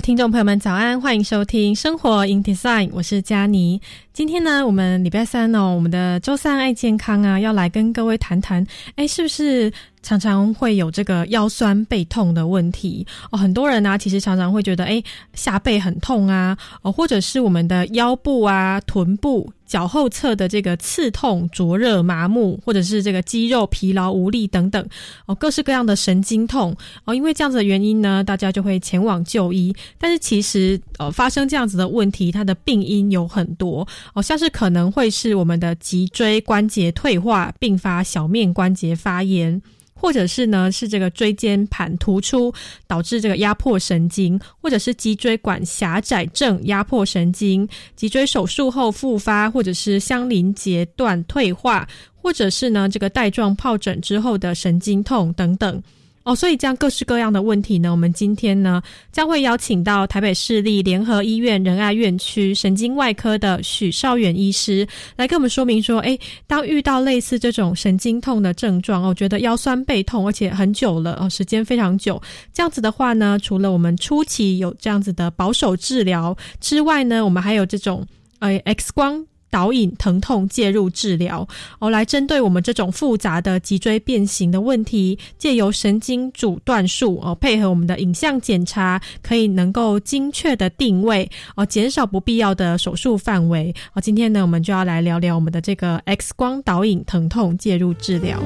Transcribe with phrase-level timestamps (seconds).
[0.00, 3.80] 听众朋友们，早安，欢迎收听《生活 in Design》，我是佳妮。
[4.12, 9.72] 今天呢，我们礼拜三哦，我们的周三爱健康啊，要来跟各位谈谈，哎，是不是？
[10.00, 15.02] 常常会有这个腰酸背痛的问题哦，很多人呢，其实常常会觉得，哎，
[15.34, 24.84] 下背很痛啊，哦，或者是我们的腰部啊、臀部、脚后侧的这个刺痛、灼热、麻木，或者是这个肌肉疲劳无力等等，
[25.26, 29.72] 哦，各式各样的神经痛哦，因为这样子的原因呢，大家就会前往就医。
[29.98, 39.60] 但是其实，呃，发生这样子的问题，它的病因有很多哦，像是可能会是我们的脊椎关节退化，并发小面关节发炎。
[40.00, 42.54] 或者是呢，是这个椎间盘突出
[42.86, 55.82] 导致这个压迫神经，或者是脊椎管狭窄症压迫神经，脊椎手术后复发，或者是相邻截断退化，或者是呢这个带状疱疹之后的神经痛等等。
[56.28, 72.20] 哦，所以这样各式各样的问题呢，我们今天呢将会邀请到台北市立联合医院仁爱院区神经外科的许少远医师来跟我们说明说，哎，当遇到类似这种神经痛的症状，哦，觉得腰酸背痛，而且很久了，哦，时间非常久，
[72.52, 78.06] 这样子的话呢，除了我们初期有这样子的保守治疗之外呢，我们还有这种
[78.40, 79.24] 呃 X 光。
[79.50, 81.46] 导引疼痛介入治疗，
[81.78, 94.00] 哦，来针对我们这种复杂的脊椎变形的问题，借由神经阻断术哦，配合我们的影像检查，可以能够精确的定位哦，减少不必要的手术范围哦。
[94.00, 98.40] 今天呢，我们就要来聊聊我们的这个 X 光导引疼痛介入治疗。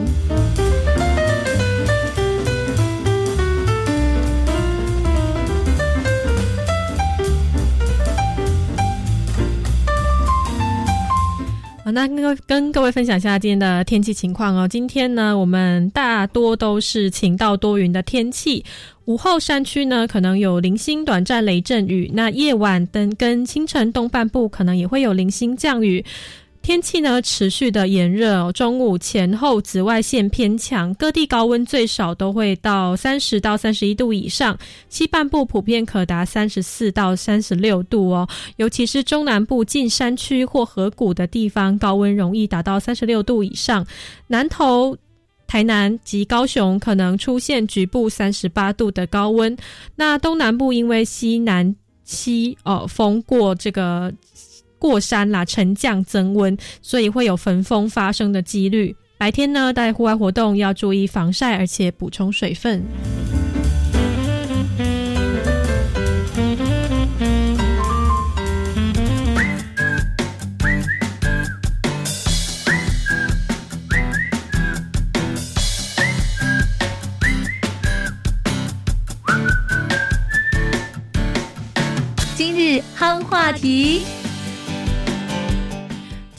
[11.92, 14.66] 那跟跟各位分享一下今天的天气情况哦。
[14.66, 18.64] 今天呢，我们大多都是晴到多云的天气。
[19.04, 22.10] 午后山区呢，可能有零星短暂雷阵雨。
[22.14, 26.02] 那夜晚等跟清晨东半部可能也会有零星降雨。
[26.62, 34.56] 天气呢持续的炎热，中午前后紫外线偏强，各地高温最少都会到三十到三十一度以上，
[34.88, 43.84] 西半部普遍可达三十四到三十六度哦，尤其是中南部近山区或河谷的地方，高温容易达到三十六度以上。
[44.28, 44.96] 南投、
[45.48, 49.56] 台南及高雄可能出现局部三十八度的高温。
[49.96, 51.74] 那东南部因为西南
[52.04, 54.14] 西哦风过这个。
[54.82, 58.96] 过山啦，沉降增温，所以会有焚风发生的几率。
[59.16, 62.82] 白天呢，在户外活动要注意防晒，而且补充水分。
[82.34, 84.02] 今日夯话题。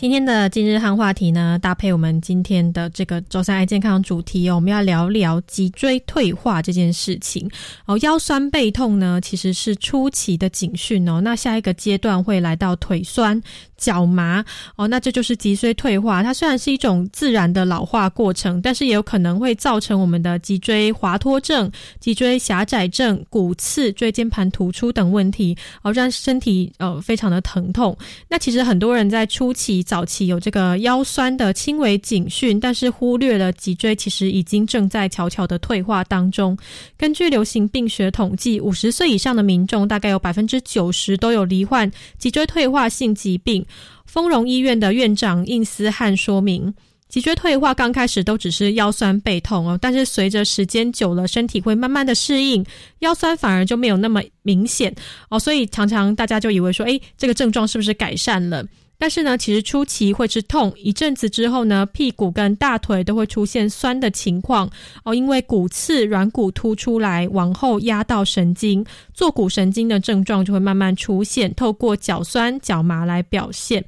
[0.03, 7.49] 今天的今日汉话题呢，搭配我们今天的这个周三爱健康主题哦，我们要聊聊脊椎退化这件事情
[7.85, 7.97] 哦。
[7.99, 13.41] 腰酸背痛呢，其实是初期的警讯哦，那下一个阶段会来到腿酸。
[13.83, 14.43] 脚麻
[14.77, 16.23] 哦，那这就是脊椎退化。
[16.23, 21.69] 它虽然是一种自然的老化过程，但是也有可能会造成我们的脊椎滑脱症、
[21.99, 27.97] 脊椎狭窄症、骨刺、椎间盘突出等问题，哦，让身体呃非常的疼痛。
[28.29, 36.57] 那其实很多人在初期、早期有这个腰酸的轻微警讯，但是忽略了脊椎其实已经正在悄悄的退化当中。
[36.97, 43.65] 根据流行病学统计，五十岁以上的民众大概有百分之九十都有罹患脊椎退化性疾病。
[44.05, 46.73] 丰荣医院的院长应思汉说明，
[47.09, 52.65] 脊椎退化刚开始都只是腰酸背痛哦，但是随着时间久了，身体会慢慢的适应，
[52.99, 54.93] 腰酸反而就没有那么明显
[55.29, 58.65] 哦，所以常常大家就以为说，诶，这个症状是不是改善了？
[58.97, 64.69] 但是呢，其实初期会是痛，一阵子之后呢，屁股跟大腿都会出现酸的情况
[65.03, 73.83] 哦，因为骨刺软骨突出来，往后压到神经，坐骨神经的症状就会慢慢出现，透过脚酸、脚麻来表现。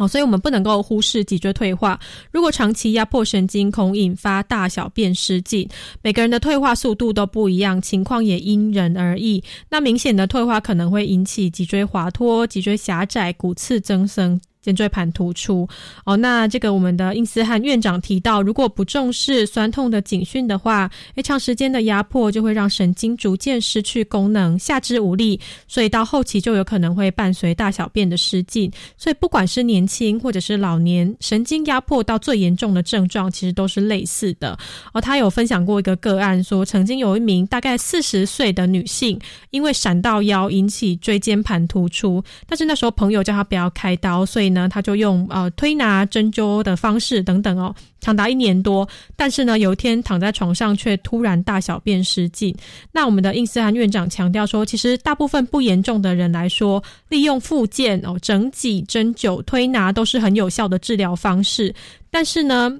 [0.00, 2.00] 好，所以我们不能够忽视脊椎退化。
[2.32, 5.68] 如果长期压迫神经，恐引发大小便失禁。
[6.00, 9.44] 每个人的退化速度都不一样，情况也因人而异。
[9.68, 14.40] 那明显的退化可能会引起脊椎滑脱、脊椎狭窄、骨刺增生。
[14.62, 15.66] 肩椎盘突出
[16.04, 28.70] 哦，那这个我们的印斯汉院长提到，如果不重视酸痛的警讯的话，诶，长时间的压迫就会让神经逐渐失去功能，下肢无力，所以到后期就有可能会伴随大小便的失禁。
[28.98, 34.58] 所以不管是年轻或者是老年，神经压迫到最严重的症状，其实都是类似的。
[34.92, 39.18] 哦，他有分享过一个个案，说曾经有一名大概四十岁的女性，
[39.48, 44.49] 因为闪到腰引起椎间盘突出，但是那时候朋友叫她不要开刀，所以。
[44.50, 48.86] 呢，他就用呃推拿、针灸的方式等等哦，长达一年多。
[49.16, 52.54] 但是呢，有一天躺在床上却突然大小便失禁。
[52.92, 61.74] 那我们的印斯涵院长强调说，其实大部分不严重的人来说，利用复健哦、整脊、针灸、推拿都是很有效的治疗方式。
[62.10, 62.76] 但是呢，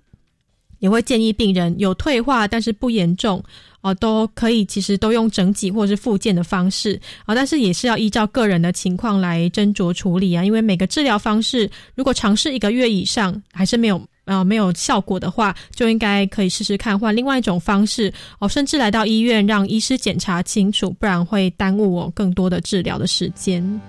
[0.81, 3.43] 也会建议病人有退化但是不严重。
[3.83, 10.45] 哦，都可以，其实都用整脊或者是复健的方式啊，但是也是要依照个人的情况来斟酌处理啊。
[10.45, 23.81] 因为每个治疗方式，如果尝试一个月以上还是没有呃没有效果的话，就应该可以试试看换另外一种方式哦，甚至来到医院让医师检查清楚，不然会耽误我更多的治疗的时间。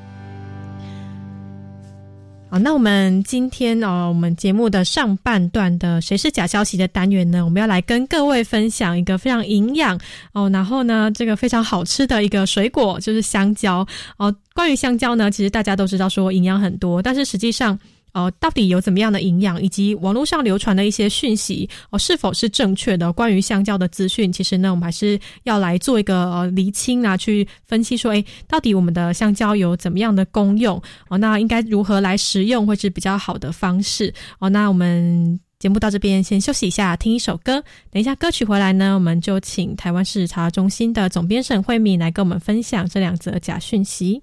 [2.52, 9.98] 啊，那我们今天哦，我们节目的上半段的“谁是假消息”的单元呢，我们要来跟各位分享一个非常营养
[10.34, 13.88] 哦，然后呢，这个非常好吃的一个水果就是香蕉
[14.18, 14.36] 哦。
[14.54, 17.80] 关于香蕉呢，其实大家都知道说营养很多，但是实际上。
[18.14, 23.12] 哦，到底有怎么样的营养，以及网络上流传的一些讯息哦，是否是正确的？
[23.14, 31.18] 关于香蕉的资讯，其实呢，我们还是要来做一个呃厘清啊，去分析说，诶，到底我们的香蕉有怎么样的功用哦？
[31.18, 34.50] 那应该如何来食用会是比较好的方式哦？
[34.50, 37.64] 那我们节目到这边先休息一下，听一首歌。
[37.92, 44.22] 等一下歌曲回来呢，我们就请台湾市茶中心的总编沈慧敏来跟我们分享这两则假讯息。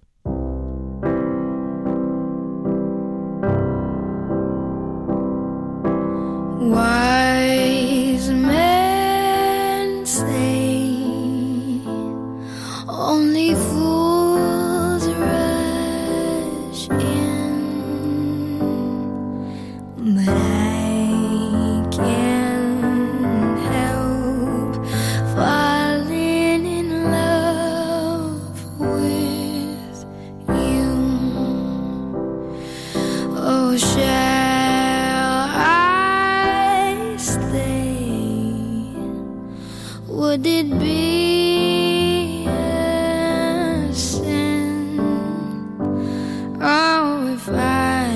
[40.38, 45.00] Would it be a sin?
[46.62, 48.06] Oh, if I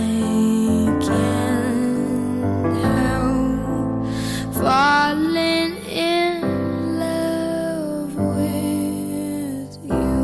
[1.02, 4.06] can't help
[4.54, 10.14] falling in love with you,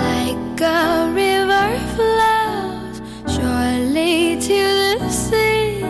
[0.00, 2.96] like a river flows
[3.30, 4.60] surely to
[5.00, 5.84] the sea,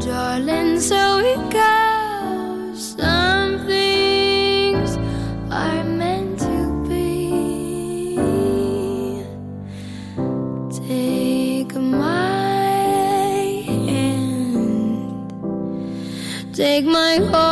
[0.00, 0.80] darling.
[0.80, 1.71] So we goes.
[16.72, 17.51] make my heart.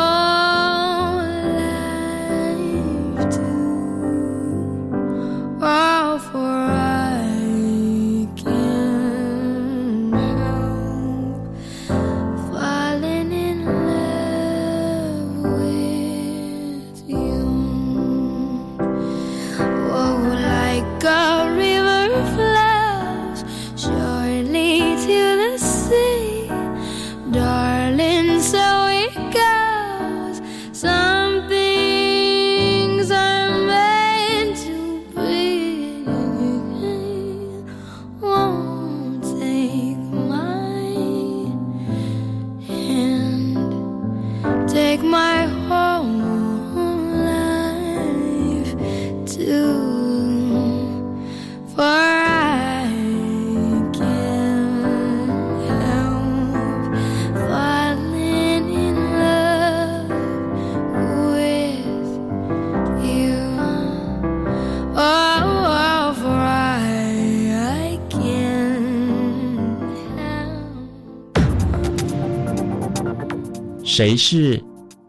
[74.01, 74.59] 谁是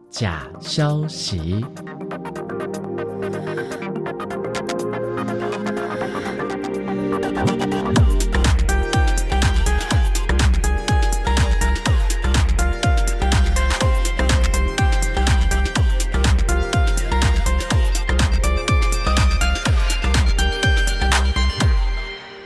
[0.10, 1.64] 假消息？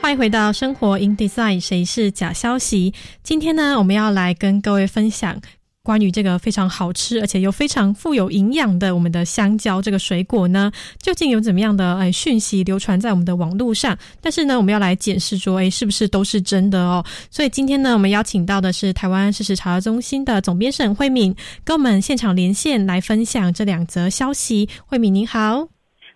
[0.00, 2.94] 欢迎回到生活 in design，谁是假消息？
[3.24, 5.40] 今天呢，我们要来跟各位分享
[5.86, 13.96] 关于这个非常好吃而且又非常富有营养的我们的香蕉这个水果呢，究竟有怎么样的哎讯息流传在我们的网络上？
[14.20, 17.04] 但是呢，我们要来检视说，哎，是不是都是真的哦？
[17.30, 24.68] 所以今天呢，我们邀请到的是台湾事实查核中心的总编沈慧敏，跟我们现场连线来分享这两则消息。
[24.86, 25.68] 慧敏您好，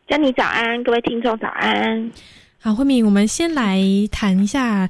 [0.09, 2.11] 嘉妮早安，各位听众早安。
[2.59, 4.89] 好，慧敏，我们先来谈一下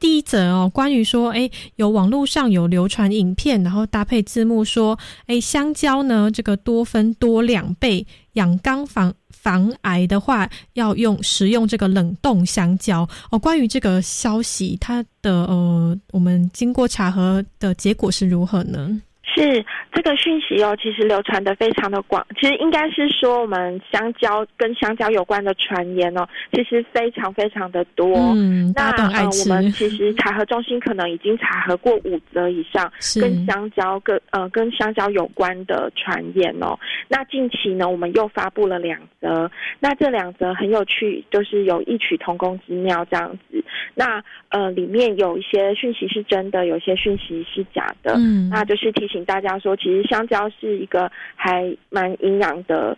[0.00, 13.38] 第一则哦，关于说，哎，有网络上有流传影片，然后搭配字幕说，哎，香蕉呢这个多酚多两倍，养肝防防癌的话，要用食用这个冷冻香蕉哦。
[13.38, 19.00] 关于这个消息，它的呃，我们经过查核的结果是如何呢？
[19.34, 22.26] 是这个讯息哦，其实流传的非常的广。
[22.38, 28.14] 其实应该是说，我们香蕉跟香蕉有关的传言哦，其实非常非常的多。
[28.34, 36.78] 嗯，那呃，我们其实查核中心可能已经查核过五则以上跟香蕉跟呃跟香蕉有关的传言哦。
[37.08, 43.62] 那近期呢，我们又发布了两则，那这两则很有趣，就是有异曲同工之妙这样子。
[43.94, 48.14] 那呃，里面有一些讯息是真的，有些讯息是假的。
[48.16, 52.96] 嗯，那就是提醒大家说，其实香蕉是一个还蛮营养的，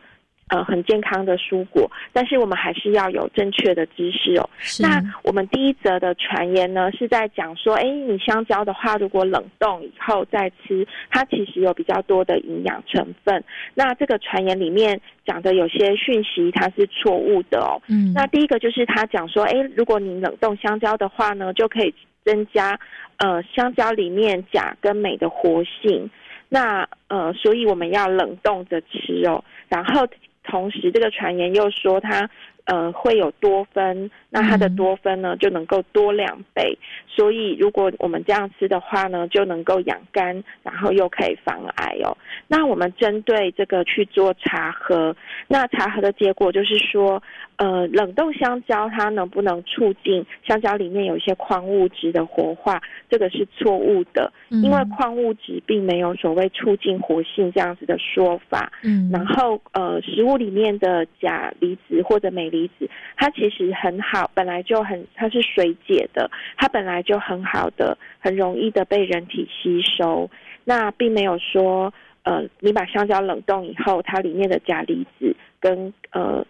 [0.49, 4.51] 呃，很健康的蔬果，但是我们还是要有正确的知识哦。
[4.81, 13.43] 那我们第一则的传言呢，是在讲说，哎，你香蕉的话，如果冷冻以后再吃，它其实有比较多的营养成分。
[13.73, 17.81] 那这个传言里面讲的有些讯息，它是错误的哦。
[17.89, 21.95] 嗯，那第一个就是他讲说，哎，如果你冷冻香蕉的话呢，就可以
[22.27, 22.79] 增加
[23.17, 26.11] 呃香蕉里面钾跟镁的活性。
[26.51, 29.43] 那呃，所以我们要冷冻着吃哦。
[29.71, 30.07] 然后
[30.43, 32.29] 同时，这个传言又说他
[32.65, 36.79] 呃会有多酚，那它的嗯多酚呢就能够多两倍。
[37.07, 42.17] 所以如果我们这样吃的话呢，就能够养肝，然后又可以防癌哦。
[42.49, 45.15] 那我们针对这个去做茶喝，
[45.49, 47.23] 那茶喝的结果就是说，
[47.57, 52.81] 呃，冷冻香蕉它能不能促进香蕉里面有一些矿物质的活化？
[53.11, 58.73] 这个是错误的，因为嗯矿物质并没有所谓促进活性这样子的说法。
[58.83, 70.31] 嗯，然后呃，食物里面的钾离子或者镁离子，它其实很好，本来就很它是水解的，它本来就很好的，很容易的被人体吸收。
[70.65, 71.93] 那并没有说
[72.23, 76.47] 呃，你把香蕉冷冻以后，它里面的钾离子跟呃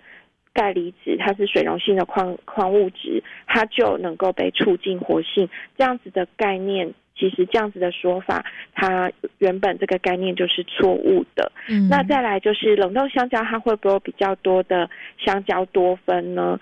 [0.53, 5.49] 钙离子，它是水溶性的矿矿物质，它就能够被促进活性。
[5.79, 11.53] 这样子的概念，其实这样子的说法，它原本这个概念就是错误的。
[11.69, 14.89] 嗯那再来就是冷冻香蕉，它会不会有比较多的
[15.19, 16.59] 香蕉多酚呢？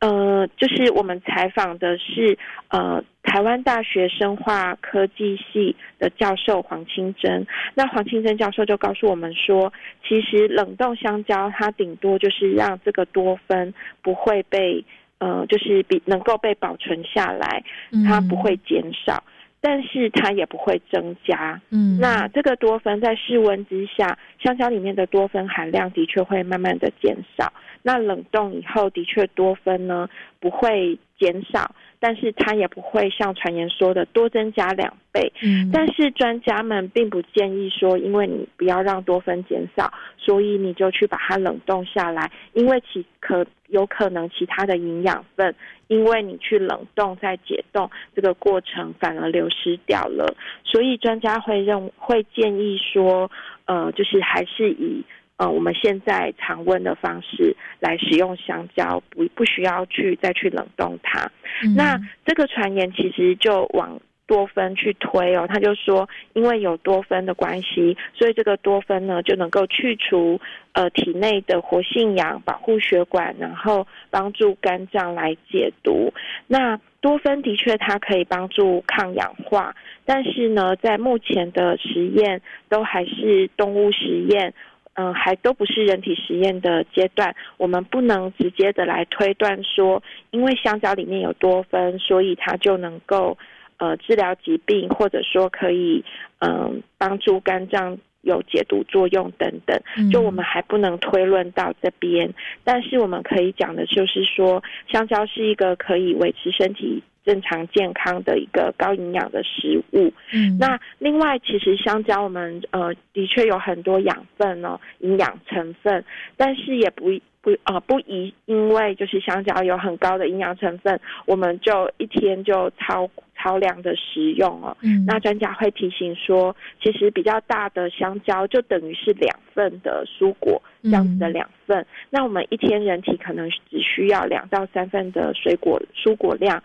[0.00, 9.70] 呃，就是我们采访的是呃台湾大学生化科技系的教授黄清珍，那黄清珍教授就告诉我们说，
[10.08, 14.82] 其实冷冻香蕉它顶多就是让这个多酚不会被
[15.18, 17.62] 呃，就是比能够被保存下来，
[18.08, 19.22] 它不会减少，
[19.60, 21.60] 但是它也不会增加。
[21.70, 27.52] 嗯，那这个多酚在室温之下，香蕉里面的多酚含量的确会慢慢的减少。
[27.82, 35.30] 那冷冻以后，的确多酚呢不会减少，但是它也不会像传言说的多增加两倍。
[35.42, 45.54] 嗯，但是专家们并不建议说，因为你不要让多酚减少，所以你就去把它冷冻下来，因为其可有可能其他的营养分，
[45.88, 50.34] 因为你去冷冻再解冻这个过程反而流失掉了，
[50.64, 53.30] 所以专家会认会建议说，
[53.66, 55.04] 呃，就是还是以。
[55.40, 61.30] 呃，我们现在常温的方式来使用香蕉，不不需要去再去冷冻它。
[61.64, 70.38] 嗯那这个传言其实就往多酚去推哦，他就说，因为有多酚的关系，所以这个多酚呢就能够去除
[70.72, 76.12] 呃体内的活性氧，保护血管，然后帮助肝脏来解毒。
[76.46, 84.52] 那多酚的确它可以帮助抗氧化，但是呢，在目前的实验都还是动物实验。
[84.94, 93.38] 嗯，还都不是人体实验的阶段，我们不能直接的来推断说，因为香蕉里面有多酚，所以它就能够
[93.78, 96.04] 呃治疗疾病，或者说可以
[96.40, 99.80] 嗯、帮助肝脏有解毒作用等等。
[99.96, 102.32] 嗯就我们还不能推论到这边，
[102.64, 110.12] 但是我们可以讲的就是说，香蕉是一个可以维持身体正常健康的一个高营养的食物。
[110.32, 116.04] 嗯那另外，其实香蕉我们呃的确有很多养分哦，营养成分，
[116.36, 117.10] 但是也不
[117.42, 123.08] 不呃不宜因为就是香蕉有很高的营养成分，我们就一天就超
[123.40, 124.76] 超量的食用哦。
[124.82, 131.86] 嗯那专家会提醒说，其实比较大的香蕉就等于是两份的蔬果这样子的嗯两份。
[132.10, 136.62] 那我们一天人体可能只需要两到三份的水果蔬果量，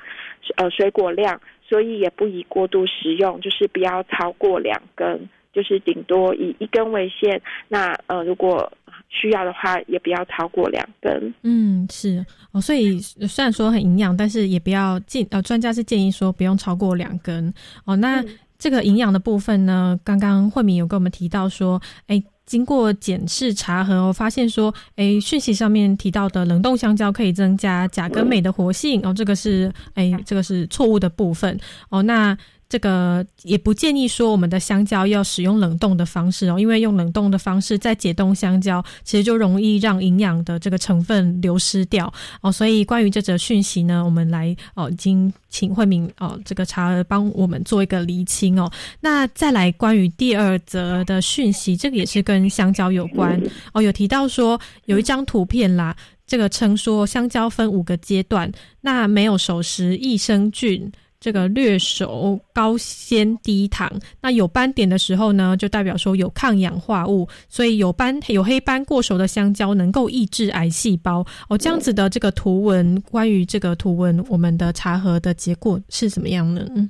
[0.58, 5.30] 呃水果量，所以也不宜过度食用，就是不要超过两根。
[5.56, 8.70] 就是顶多以一根为限，那呃，如果
[9.10, 11.34] 需要的话，也不要超过两根。
[11.44, 17.54] 嗯，是哦，所以虽然说很营养，但是也不要建呃，专家是建议说不用超过两根
[17.86, 17.96] 哦。
[17.96, 31.60] 那嗯这个营养的部分呢，刚刚慧敏有跟我们提到说，哎，经过检视查核我，发现说，哎，讯息上面提到的冷冻香蕉可以增加钾跟镁的活性哦，这个是哎，这个是错误的部分
[31.90, 32.02] 哦。
[32.04, 32.36] 那
[32.68, 42.52] 这个也不建议说我们的香蕉要使用冷冻的方式哦，因为用冷冻的方式再解冻香蕉，其实就容易让营养的这个成分流失掉哦。
[42.52, 48.72] 所以关于这则讯息呢，我们来哦，已经请慧敏哦这个查儿帮我们做一个厘清哦。
[49.00, 53.40] 那再来关于第二则的讯息，这个也是跟香蕉有关
[53.74, 55.96] 哦，有提到说有一张图片啦。
[56.28, 60.92] 这个称说香蕉分五个阶段，那没有熟食益生菌。
[61.20, 63.92] 这个略熟、高纤、低糖，
[64.22, 71.58] 那有斑点的时候呢，就代表说有抗氧化物，所以有斑、有黑斑过熟的香蕉能够抑制癌细胞哦。
[71.58, 76.66] 这样子的这个图文，关于这个图文，我们的查核的结果是怎么样呢？
[76.76, 76.90] 嗯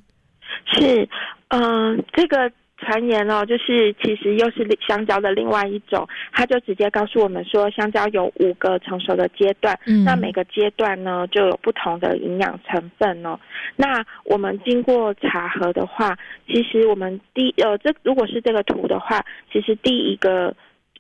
[0.74, 1.08] 是，
[1.50, 13.39] 嗯、这个传言哦，就是其实又是香蕉的另外一种，它就直接告诉我们说，香蕉有五个成熟的阶段，嗯那每个阶段呢就有不同的营养成分哦。
[13.75, 20.55] 那我们经过查核的话，其实我们第呃这如果是这个图的话，其实第一个。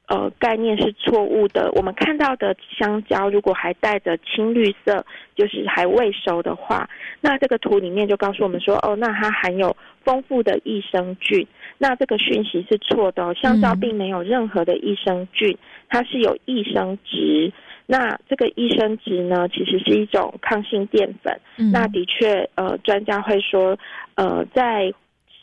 [0.07, 1.71] 呃，概念是错误的。
[1.73, 5.03] 我们看到的香蕉，如果还带着青绿色，
[5.35, 6.87] 就是还未熟的话，
[7.21, 11.47] 那这个图里面就告诉我们说，哦，那它含有丰富的益生菌。
[11.77, 15.57] 那这个讯息是错的、哦，香蕉嗯并没有任何的益生菌，
[15.89, 17.51] 它是有益生值。
[17.85, 21.39] 那这个益生值呢，其实是一种抗性淀粉。
[21.57, 23.77] 嗯那的确，呃，专家会说，
[24.15, 24.91] 呃，在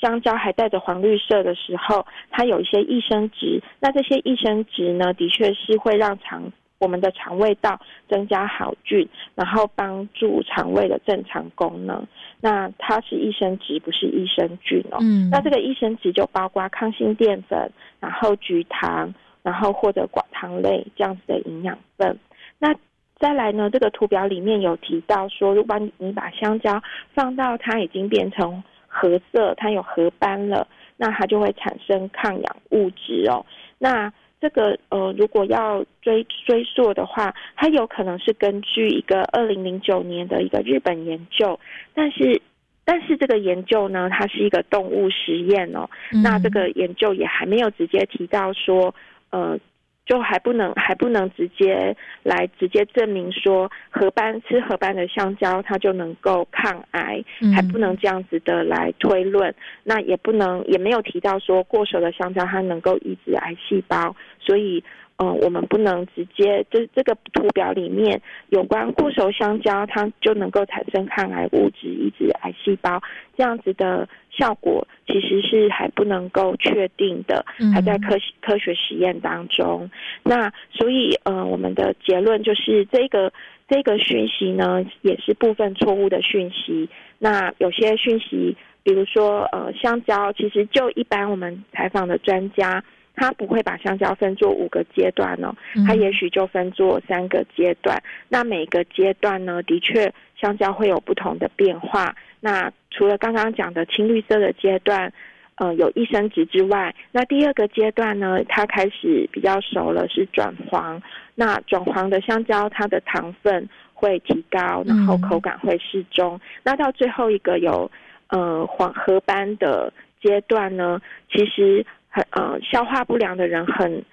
[0.00, 3.62] 香蕉还带着黄绿色的时候，它有一些益生值。
[3.78, 6.50] 那这些益生值呢，的确是会让肠
[6.82, 12.04] 我们的肠胃道增加好菌，然后帮助肠胃的正常功能。
[12.40, 14.98] 那它是益生值，不是益生菌哦。
[15.00, 19.14] 嗯那这个益生值就包括抗性淀粉，然后菊糖，
[19.44, 22.18] 然后或者寡糖类这样子的营养分。
[22.58, 22.74] 那
[23.20, 26.82] 再来呢，这个图表里面有提到说，如果你你把香蕉
[27.14, 30.66] 放到它已经变成褐色，它有褐斑了，
[30.96, 33.46] 那它就会产生抗氧物质哦。
[33.78, 34.12] 那
[34.42, 41.60] 这个呃，如果要追追溯的话，它有可能是根据一个二零零九年的一个日本研究，
[41.94, 42.42] 但是
[42.84, 46.24] 但是这个研究呢，它是一个动物实验哦，嗯。
[46.24, 48.92] 那这个研究也还没有直接提到说，
[49.30, 49.56] 呃，
[50.04, 59.54] 就还不能还不能直接来直接证明说合斑吃合斑的香蕉它就能够抗癌，嗯还不能这样子的来推论。
[59.84, 64.82] 那也不能也没有提到说过熟的香蕉它能够抑制癌细胞，所以。
[65.18, 73.00] 嗯，我们不能直接，就是这个图表里面有关固熟香蕉，它就能够产生抗癌物质，抑制癌细胞，
[73.36, 79.88] 这样子的效果其实是还不能够确定的，嗯还在科科学实验当中。
[80.24, 83.32] 那所以，呃，我们的结论就是这个
[83.68, 86.88] 这个讯息呢，也是部分错误的讯息。
[87.18, 92.82] 那有些讯息，比如说，呃，香蕉，其实就一般我们采访的专家。
[93.14, 98.02] 他不会把香蕉分作五个阶段哦，嗯它也许就分作三个阶段。
[98.28, 102.14] 那每个阶段呢，的确香蕉会有不同的变化。
[102.40, 105.12] 那除了刚刚讲的青绿色的阶段，
[105.56, 111.00] 呃，有益生值之外，那第二个阶段呢，它开始比较熟了，是转黄。
[111.34, 116.40] 那转黄的香蕉，它的糖分会提高，然后口感会适中。
[116.64, 117.90] 那到最后一个有
[118.28, 120.98] 呃黄褐斑的阶段呢，
[121.30, 121.84] 其实。
[122.12, 124.04] 很呃，消化不良的人很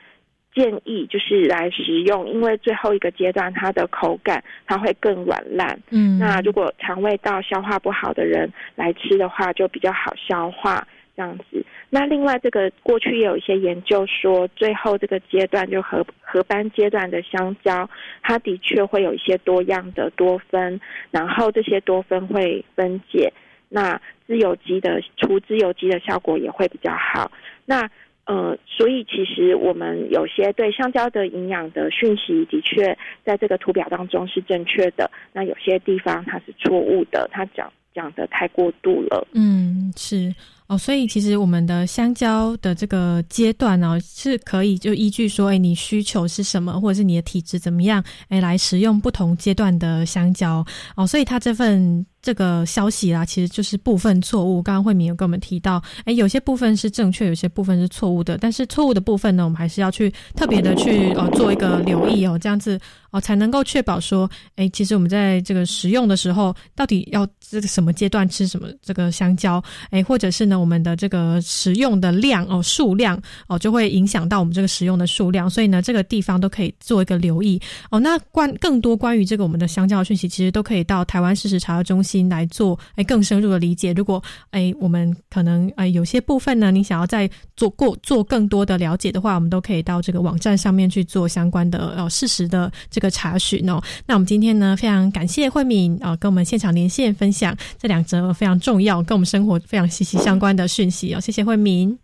[0.55, 5.79] 建议就是来食用，因为最后一个阶段它的口感它会更软烂。
[5.91, 10.87] 嗯，那如果肠胃道消化不好的人来吃的话，就比较好消化。
[11.15, 11.65] 这样子。
[11.89, 17.89] 那另外，这个过去也有一些研究说，最后这个阶段就合合班阶段的香蕉，
[18.21, 20.79] 它的确会有一些多样的多酚，
[21.11, 23.33] 然后这些多酚会分解，
[23.67, 27.29] 那自由基的除自由基的效果也会比较好。
[27.69, 27.87] 那
[28.25, 39.27] 呃，所以其实我们有些对香蕉的营养的讯息，的确在这个图表当中是正确的，那有些地方它是错误的，它讲讲的太过度了。
[39.33, 40.33] 嗯，是。
[40.67, 50.65] 哦，所以其实我们的香蕉的这个阶段呢，是可以就依据说，哎，你需求是什么，或者是你的体质怎么样，哎，来食用不同阶段的香蕉。
[50.95, 52.05] 哦，所以它这份。
[52.21, 54.61] 这个消息啦，其实就是部分错误。
[54.61, 58.37] 刚刚慧敏有跟我们提到，哎，有些部分是正确，有些部分是错误的。
[58.39, 62.77] 但是错误的部分呢，我们还是要去特别的去呃做一个留意哦，这样子
[63.11, 77.57] 哦才能够确保说，哎，其实我们在这个食用的时候，到底要这个什么阶段吃什么这个香蕉，哎，或者是呢我们的这个食用的量哦数量哦就会影响到我们这个食用的数量，所以呢这个地方都可以做一个留意
[77.91, 77.97] 哦。
[77.97, 82.08] 那关更多关于这个我们的香蕉讯息，其实都可以到台湾事实查核中心。
[82.09, 83.93] 心来做哎更深入的理解。
[83.93, 93.81] 如果哎我们可能哎有些部分呢，你想要再做过做更多的了解的话，我们都可以到这个网站上面去做相关的呃事实的这个查询哦。
[94.07, 101.19] 那我们今天呢，非常感谢慧敏啊，跟我们现场连线分享这两则非常重要、跟我们生活非常息息相关的讯息哦。
[101.19, 101.97] 谢谢慧敏，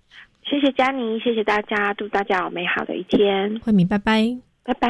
[0.43, 3.59] 谢谢佳妮，谢谢大家，祝大家有美好的一天。
[3.63, 4.89] 慧敏，拜拜，拜拜。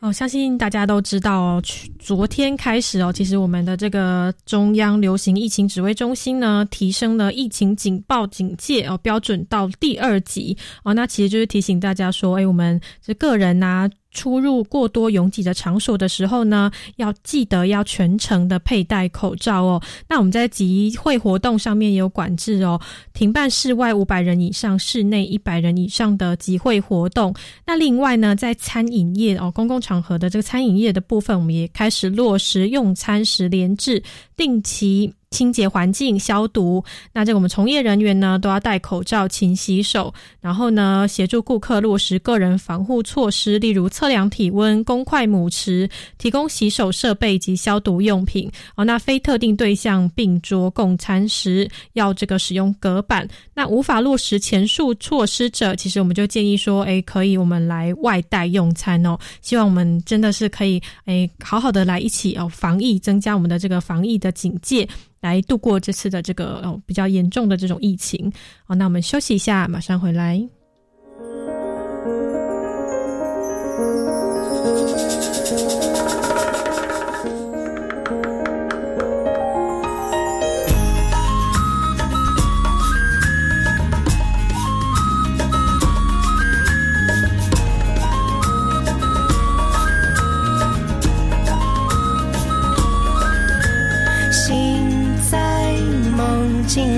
[0.00, 1.62] 哦，相信大家都知道哦。
[2.04, 10.92] 昨天开始哦，其实我们的这个中央流行疫情指挥中心呢，提升了疫情警报警戒哦标准到第二级哦。
[10.92, 13.88] 那其实就是提醒大家说，哎，我们这个人呐。
[14.16, 19.82] 出入过多拥挤的场所的时候呢，要记得要全程的佩戴口罩哦。
[20.08, 22.80] 那我们在集会活动上面也有管制哦，
[23.12, 27.34] 停办室外五百人以上、室内一百人以上的集会活动。
[27.66, 34.02] 那另外呢，在餐饮业哦，公共场合的这个餐饮业的部分，我们也开落实用餐时连制，
[34.36, 35.12] 定期。
[35.34, 48.48] 清洁环境、消毒，那这个我们从业人员呢都要戴口罩、勤洗手，然后呢协助顾客落实个人防护措施，例如测量体温、公筷母匙、提供洗手设备及消毒用品。
[48.76, 53.28] 哦，那非特定对象并桌共餐时要这个使用隔板。
[53.54, 59.18] 那无法落实前述措施者，其实我们就建议说，哎，可以我们来外带用餐哦。
[59.42, 64.88] 希望我们真的是可以，哎，好好的来一起哦防疫，增加我们的这个防疫的警戒。
[65.24, 68.30] 来度过这次的这个哦比较严重的这种疫情，
[68.66, 70.46] 好，那我们休息一下，马上回来。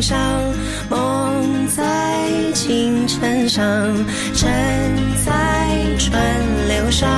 [0.00, 0.18] 上，
[0.88, 3.64] 梦在清晨上，
[4.35, 4.48] 沉
[5.24, 6.22] 在川
[6.68, 7.09] 流上，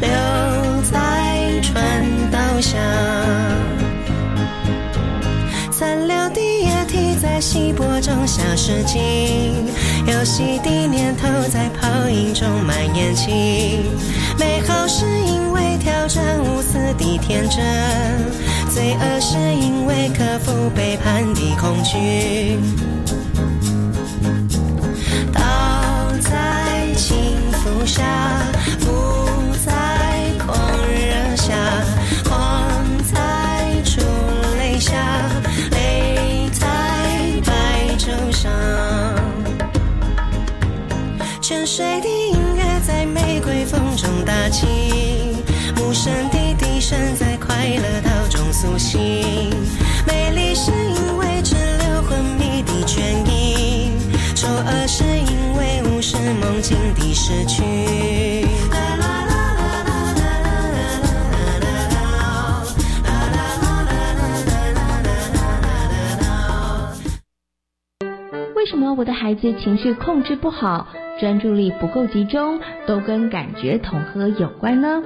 [0.00, 0.08] 留
[0.90, 2.78] 在川道下。
[5.70, 9.66] 残留的液体在稀薄中消失尽，
[10.06, 13.30] 游戏的念头在泡影中蔓延起。
[14.38, 17.62] 美好是因为挑战无私的天真。
[18.76, 22.58] 罪恶是因为克服背叛的恐惧，
[25.32, 25.40] 倒
[26.20, 27.16] 在轻
[27.52, 28.04] 浮下，
[28.78, 29.32] 浮
[29.64, 29.72] 在
[30.44, 30.54] 狂
[30.90, 31.54] 热下，
[32.28, 32.70] 狂
[33.10, 34.02] 在出
[34.58, 34.92] 泪下，
[35.70, 36.68] 泪在
[37.46, 38.52] 白昼上。
[41.40, 44.66] 沉睡的音乐在玫瑰风中打起，
[45.80, 48.05] 无声的笛声在快乐。
[48.58, 48.98] 苏醒，
[50.06, 53.90] 美丽是因为滞留昏迷的倦意，
[54.34, 57.62] 丑恶是因为无视梦境的失去。
[68.54, 70.88] 为什么我的孩子情绪控制不好？
[71.20, 75.02] 专注力不够集中，都跟感觉统合有关呢？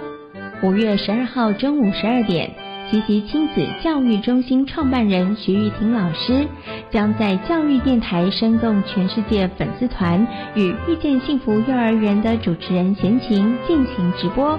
[0.62, 2.54] 五月十二号中午十二点，
[2.90, 6.48] 奇奇亲子教育中心创办人徐玉婷老师
[6.90, 10.26] 将在教育电台生动全世界粉丝团
[10.56, 14.58] 与遇见幸福幼儿园的主持人闲情进行直播，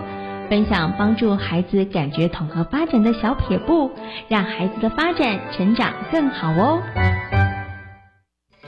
[0.50, 3.92] 分享帮助孩子感觉统合发展的小撇步，
[4.30, 6.82] 让孩子的发展成长更好哦。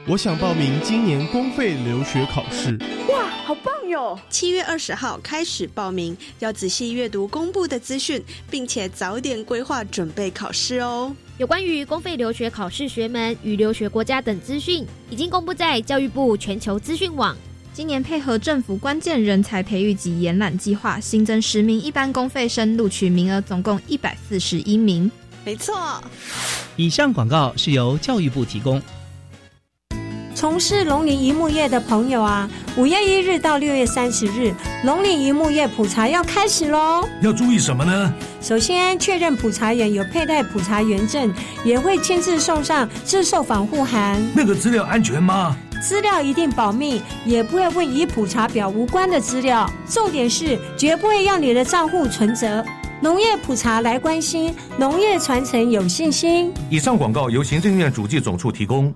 [0.06, 2.78] 我想报名今年公费留学考试。
[3.08, 4.18] 哇，好棒哟！
[4.30, 11.14] 七月二十号开始报名，要仔细阅读公布的资讯，并且早点规划准备考试哦。
[11.38, 17.36] 有关于公费留学考试学门与留学国家等资讯，已经公布在教育部全球资讯网。
[17.74, 25.12] 今年配合政府关键人才培育及延揽计划，新增十名一般公费生录取名额，总共一百四十一名。
[25.44, 26.02] 没错。
[26.78, 28.82] 以上广告是由教育部提供。
[30.36, 37.08] 从事农林一牧业的朋友啊，五月一日到六月三十日，农林一牧业普查要开始喽。
[37.22, 38.14] 要注意什么呢？
[38.42, 44.22] 首先确认普查员有佩戴普查员证，也会亲自送上自售防护函。
[44.36, 45.56] 那个资料安全吗？
[45.82, 49.70] 资料一定保密，也不会问与普查表无关的资料。
[49.88, 52.64] 重点是绝不会要你的账户存折。
[53.02, 56.52] 农业普查来关心，农业传承有信心。
[56.70, 58.94] 以上广告由行政院主计总处提供。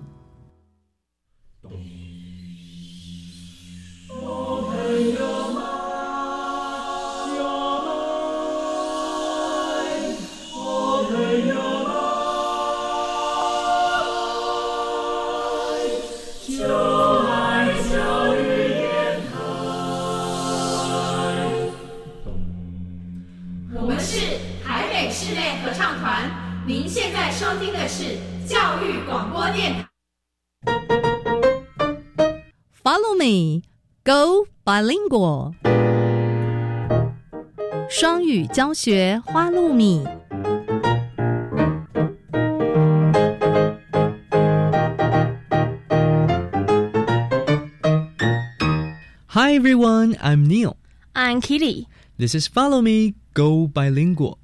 [34.03, 35.53] Go bilingual，
[37.89, 40.03] 双语教学花露米。
[49.27, 50.75] Hi everyone, I'm Neil.
[51.13, 51.87] I'm Kitty.
[52.17, 54.37] This is Follow Me, Go Bilingual.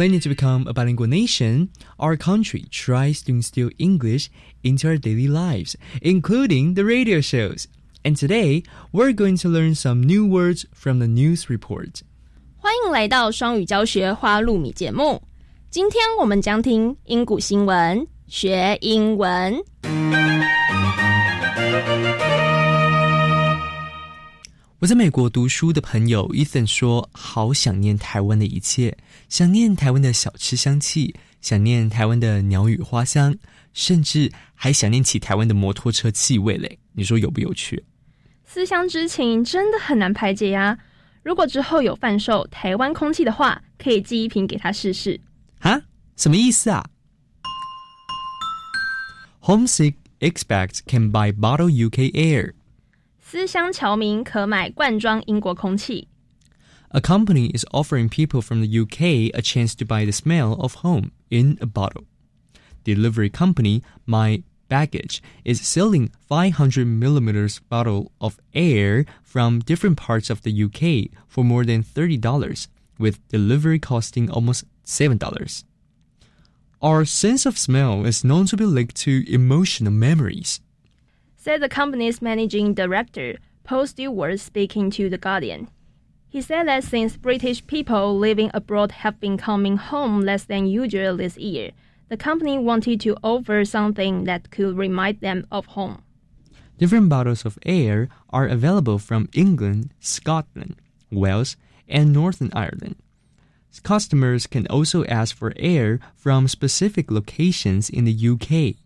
[0.00, 4.28] Planning to become a bilingual nation, our country tries to instill English
[4.62, 7.66] into our daily lives, including the radio shows.
[8.04, 8.62] And today,
[8.92, 12.02] we're going to learn some new words from the news report.
[12.58, 15.22] 欢迎来到双语教学花露米节目。
[15.70, 19.62] 今天我们将听英古新闻，学英文。
[24.81, 28.97] 我在美国读书的朋友 Ethan 说：“好想念台湾的一切，
[29.29, 33.37] 想念台湾的小吃香气，想念台湾的鸟语花香，
[33.73, 37.85] 甚至还想念起台湾的摩托车气味嘞。”你说有不有趣？
[38.43, 40.79] 思乡之情真的很难排解呀！
[41.21, 45.21] 如果之后有贩售台湾空气的话，可以寄一瓶给他试试。
[45.59, 45.79] 啊？
[46.17, 46.83] 什么意思啊
[49.41, 52.53] ？Homesick expats can buy bottle UK air。
[53.30, 56.08] 思乡侨民可买罐装英国空气。
[56.90, 61.10] A company is offering people from the UK a chance to buy the smell of home
[61.28, 62.04] in a bottle.
[62.84, 70.42] Delivery company My baggage is selling 500 millimeters bottle of air from different parts of
[70.42, 75.64] the UK for more than $30, with delivery costing almost $7.
[76.82, 80.60] Our sense of smell is known to be linked to emotional memories,
[81.41, 85.69] said the company's managing director, Paul Stewart, speaking to The Guardian.
[86.29, 91.17] He said that since British people living abroad have been coming home less than usual
[91.17, 91.71] this year,
[92.09, 96.03] the company wanted to offer something that could remind them of home.
[96.77, 100.75] Different bottles of air are available from England, Scotland,
[101.11, 101.57] Wales,
[101.89, 102.97] and Northern Ireland.
[103.81, 108.80] Customers can also ask for air from specific locations in the UK.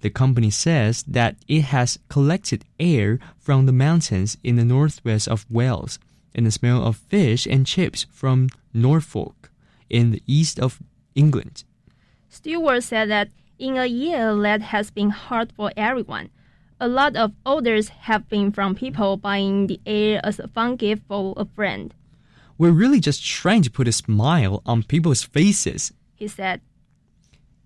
[0.00, 5.46] The company says that it has collected air from the mountains in the northwest of
[5.50, 5.98] Wales
[6.34, 9.50] and the smell of fish and chips from Norfolk
[9.90, 10.78] in the east of
[11.14, 11.64] England.
[12.28, 16.30] Stewart said that in a year that has been hard for everyone,
[16.80, 21.02] a lot of orders have been from people buying the air as a fun gift
[21.08, 21.92] for a friend.
[22.56, 26.62] We're really just trying to put a smile on people's faces, he said.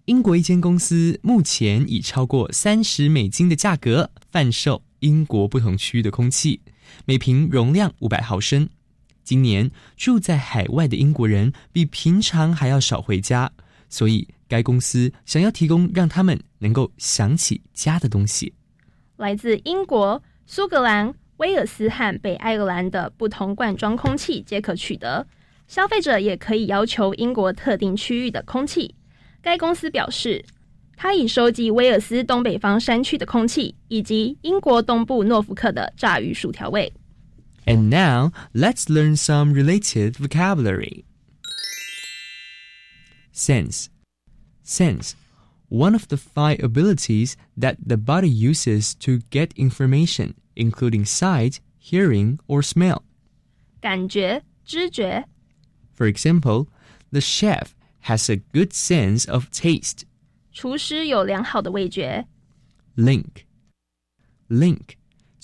[0.06, 6.60] 英国一间公司目前以超过三十美金的价格贩售英国不同区域的空气，
[7.06, 8.68] 每瓶容量五百毫升。
[9.22, 13.50] 今年住在海外的英国人比平常还要少回家，
[13.88, 18.52] 所以该公司想要提供让他们能够想起家的东西。
[19.16, 25.26] 来自英国苏格兰、威尔斯和北爱尔兰的不同罐装空气皆可取得。
[25.66, 28.94] 消费者也可以要求英国特定区域的空气。
[29.43, 30.43] 该公司表示，
[30.95, 36.91] 它已收集威尔斯东北方山区的空气，以及英国东部诺福克的炸鱼薯条味。
[37.65, 41.05] And now, let's learn some related vocabulary.
[43.31, 43.87] Sense.
[44.63, 45.13] Sense.
[45.69, 52.39] One of the five abilities that the body uses to get information, including sight, hearing,
[52.47, 53.03] or smell.
[53.79, 55.25] 感觉、知觉。
[55.95, 56.67] For example,
[57.11, 57.67] the chef
[58.03, 60.03] has a good sense of taste.
[60.51, 62.25] 厨师有良好的味觉。
[62.95, 63.45] Link.
[64.49, 64.95] Link.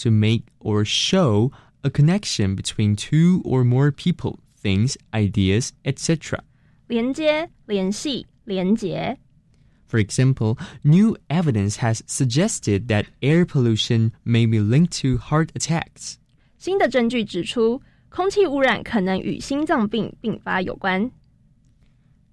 [0.04, 1.52] To make or show
[1.84, 6.42] a connection between two or more people, things, ideas, etc.
[6.88, 9.18] 连接、联系、连结。
[9.88, 16.16] For example, new evidence has suggested that air pollution may be linked to heart attacks.
[16.58, 21.10] 新的证据指出，空气污染可能与心脏病并发有关。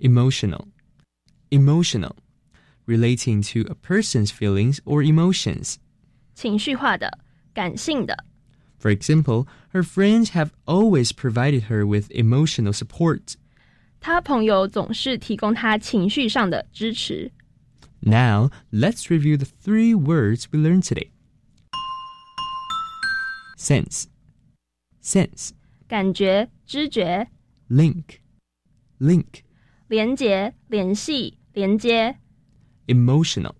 [0.00, 0.68] Emotional.
[1.50, 2.16] Emotional.
[2.86, 5.76] Relating to a person's feelings or emotions.
[6.34, 7.18] 情绪化的、
[7.54, 8.24] 感性的。
[8.78, 13.36] For example, her friends have always provided her with emotional support.
[14.00, 17.30] 他朋友总是提供他情绪上的支持。
[18.00, 21.10] Now, let's review the three words we learned today.
[23.56, 24.06] Sense.
[25.00, 25.50] Sense.
[25.86, 27.28] 感觉、知觉。
[27.70, 28.18] Link.
[28.98, 29.42] Link.
[29.88, 32.16] 连结、联系、连接。
[32.86, 33.54] Emotional.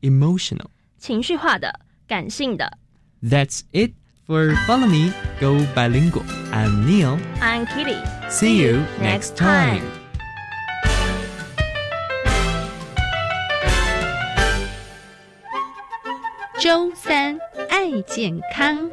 [0.00, 0.66] Emotional.
[0.98, 2.78] 情绪化的、感性的。
[3.22, 3.92] That's it
[4.26, 6.24] for Follow Me, Go Bilingual.
[6.52, 7.18] I'm Neil.
[7.40, 8.00] I'm Kitty.
[8.30, 9.82] See you next time.
[16.60, 18.90] 周三爱健康。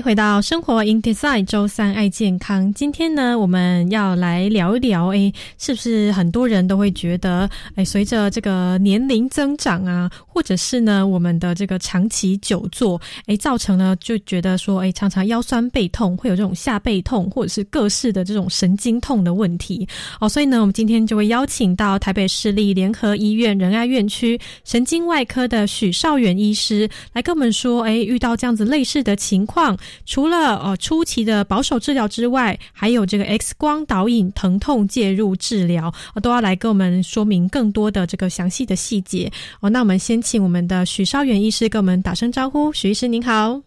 [0.00, 2.72] 回到生活 in design 周三爱健康。
[2.72, 19.86] 今天呢，我们要来聊一聊，诶，是不是很多人都会觉得，诶，随着这个年龄增长啊，或者是呢，我们的这个长期久坐，诶，造成了就觉得说，诶，常常腰酸背痛，会有这种下背痛，或者是各式的这种神经痛的问题。
[20.20, 29.76] 哦，所以呢，我们今天就会邀请到台北市立联合医院仁爱院区神经外科的许少远医师来跟我们说，诶，遇到这样子类似的情况。
[30.04, 39.70] 除了呃初期的保守治疗之外，还有这个 X 光导引疼痛介入治疗，呃、都要来跟我们说明更多的这个详细的细节哦。
[39.70, 43.60] 那我们先请我们的许绍远医师跟我们打声招呼，许医师您好。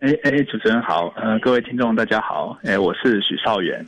[0.00, 3.84] 哎哎，主持人好，呃，各位听众大家好，哎，我是许绍远。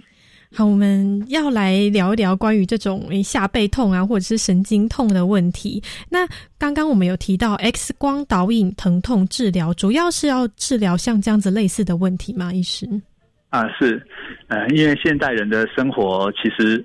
[0.56, 5.80] 好，我们要来聊一聊关于这种下背痛啊，或者是神经痛的问题。
[6.10, 6.26] 那
[6.58, 12.50] 刚刚我们有提到 X 光导引疼痛治疗，主要是要治疗像这样子类似的问题吗？
[12.52, 12.88] 医师？
[13.50, 14.02] 啊，是，
[14.48, 16.82] 呃，因为现代人的生活其实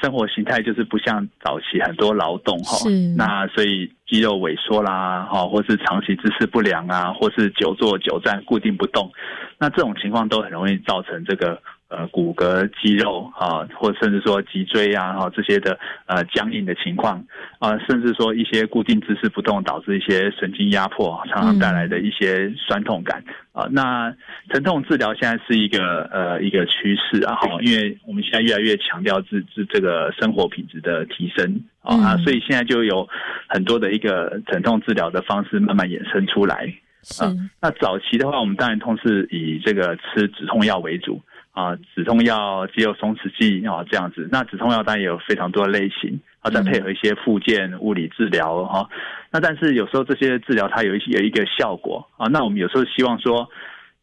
[0.00, 2.78] 生活形态就是不像早期很多劳动哈，
[3.16, 9.10] 那所以肌肉萎缩啦，哈，或是长期姿势不良啊，或是久坐久站固定不动，
[9.58, 11.60] 那这种情况都很容易造成这个。
[11.90, 15.76] 呃，骨骼、肌肉啊，或甚至说脊椎啊，哈这些的
[16.06, 17.20] 呃僵硬的情况
[17.58, 23.66] 啊，甚至说一些固定姿势不动导致一些神经压迫，常常带来的一些酸痛感啊。
[23.72, 24.14] 那
[24.50, 33.08] 疼痛治疗现在是一个呃一个趋势啊，哈，因为我们现在越来越强调自自这个生活品质的提升啊，所以现在就有
[33.48, 36.72] 很多的一个疼痛治疗的方式慢慢衍生出来
[37.18, 37.34] 啊。
[37.60, 41.20] 那早期的话，我们当然通是以这个吃止痛药为主。
[41.52, 44.28] 啊，止痛药、肌肉松弛剂啊，这样子。
[44.30, 48.88] 那止痛药当然也有非常多的类型啊，再配合一些附件物理治疗哈。
[49.30, 53.48] 那但是有时候这些治疗它有一些有一个效果啊，那我们有时候希望说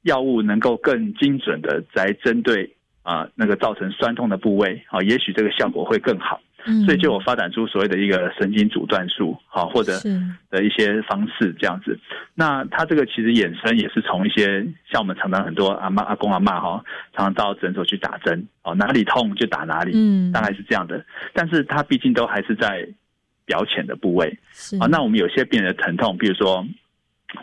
[0.03, 6.41] 药物能够更精准的来针对啊那个造成酸痛的部位啊，也许这个效果会更好。
[6.85, 9.93] 所以就有发展出所谓的一个神经阻断术，好或者
[10.49, 11.97] 的一些方式这样子。
[12.35, 16.83] 那它这个其实衍生也是从一些像我们常常很多阿妈、阿公、阿妈哈，
[17.15, 21.05] 常常到诊所去打针，哦哪里痛就打哪里，嗯，大概是这样的。
[21.33, 22.87] 但是它毕竟都还是在
[23.45, 24.27] 表浅的部位，
[24.79, 26.65] 啊，那我们有些病人的疼痛，比如说。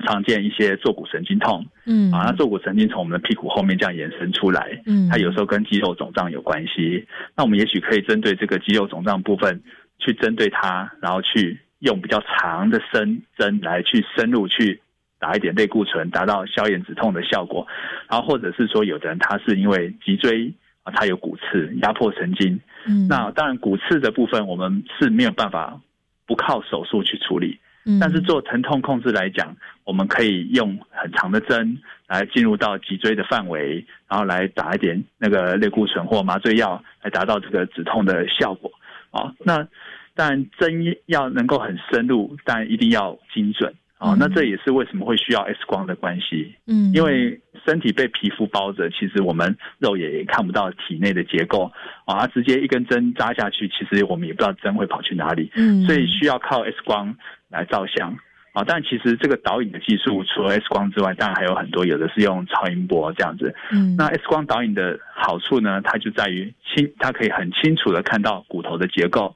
[0.07, 7.07] 常见一些坐骨神经痛，嗯，啊，那坐骨神经从我们的屁股后面这样延伸出来，嗯，它有时候跟肌肉肿胀有关系。
[7.37, 9.63] 那我们也许可以针对这个肌肉肿胀部分，
[9.99, 14.81] 去针对它，然后去用比较长的针针来去深入去
[15.19, 17.67] 打一点类固醇，达到消炎止痛的效果。
[18.09, 20.51] 然后或者是说，有的人他是因为脊椎
[20.83, 22.59] 啊，它有骨刺压迫神经。
[22.87, 25.79] 嗯，那当然骨刺的部分我们是没有办法
[26.27, 27.59] 不靠手术去处理。
[27.87, 38.71] 嗯，但是做疼痛控制来讲，我们可以用很长的针来进入到脊椎的范围，然后来打一点那个类固醇或麻醉药，来达到这个止痛的效果。
[39.11, 39.67] 哦，那
[40.15, 43.73] 但针要能够很深入，但一定要精准。
[43.99, 46.55] 哦，那这也是为什么会需要 X 光的关系。
[46.67, 51.73] 嗯，因为身体被皮肤包着，其实我们肉眼也看不到体内的结构。
[52.05, 55.51] 啊，直接一根针扎下去，其实我们也不知道针会跑去哪里。
[55.55, 57.17] 嗯，所以需要靠 X 光
[57.49, 58.17] 来照相。
[58.53, 63.53] 啊，但其实这个导引的技术除了 X 光之外，当然还有很多，有的是用超音波这样子。
[63.73, 69.35] 嗯，那 X 光导引的好处呢，它就在于清，它可以很清楚的看到骨头的结构。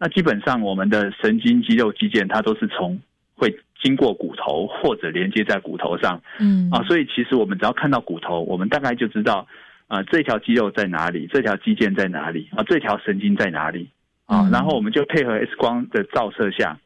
[0.00, 3.00] 那基本上我们的神经、肌肉、肌腱，它都是从
[3.36, 6.20] 会经过骨头或者连接在骨头上。
[6.38, 9.46] 嗯，啊，所以其实我们只要看到骨头，我们大概就知道
[9.86, 13.88] 啊，这条肌肉在哪里，这条肌腱在哪里，啊，这条神经在哪里。
[14.26, 16.78] 啊，然后我们就配合 X 光的照射下，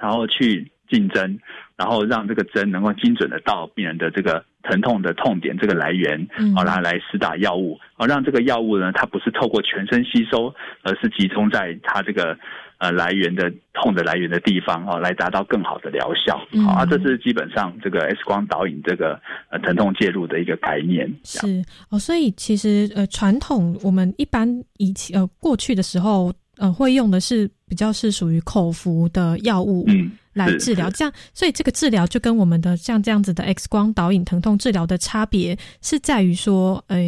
[0.00, 0.70] 然后去。
[0.88, 1.40] 进针，
[1.74, 12.36] 然后让这个针能够精准的到病人的这个疼痛的痛点这个来源，好来来施打药物，好让这个药物呢，它不是透过全身吸收，而是集中在它这个
[12.78, 16.40] 呃来源的痛的来源的地方，哦，来达到更好的疗效。
[16.64, 21.12] 好啊，这是基本上这个 X 光导引这个呃疼痛介入的一个概念。
[21.24, 24.48] 是哦，所以其实呃传统我们一般
[24.78, 29.84] 以前呃过去的时候呃会用的是比较是属于口服的药物。
[29.88, 30.10] 嗯。
[30.34, 36.98] 来治疗，这样，所以这个治疗就跟我们的像这样子的 X 光导引疼痛治疗的差别是在于说，呃，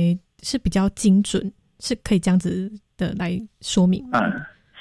[0.42, 4.04] 是比较精准，是可以这样子的来说明。
[4.12, 4.20] 嗯，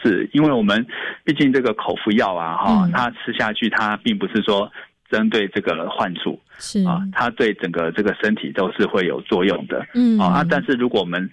[0.02, 0.86] 是因为我们
[1.24, 4.70] 毕竟这个口服药啊，哈，它吃下去，它并不是说
[5.10, 9.88] 针对这个患处，是啊，它对整个这个身体都是会有作用的。
[9.94, 11.30] 嗯啊，但是如果我们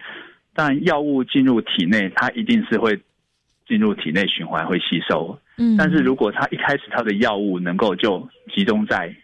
[0.55, 3.01] 但药物进入体内，它一定是会
[3.67, 5.37] 进入体内循环，会吸收。
[5.61, 9.15] 嗯，但是如果他一开始他的药物能够就集中在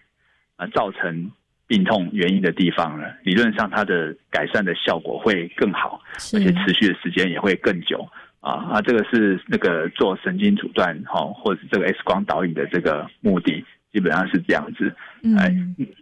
[0.56, 1.30] 啊造成
[1.66, 6.00] 病痛原因的地方了，理论上它的改善的效果会更好，
[6.34, 8.06] 而且持续的时间也会更久
[8.40, 8.82] 啊啊！
[8.82, 14.94] 这个是那个做神经阻断哈，或者这个 X 光导引的这个目的，基本上是这样子。
[15.38, 15.52] 哎，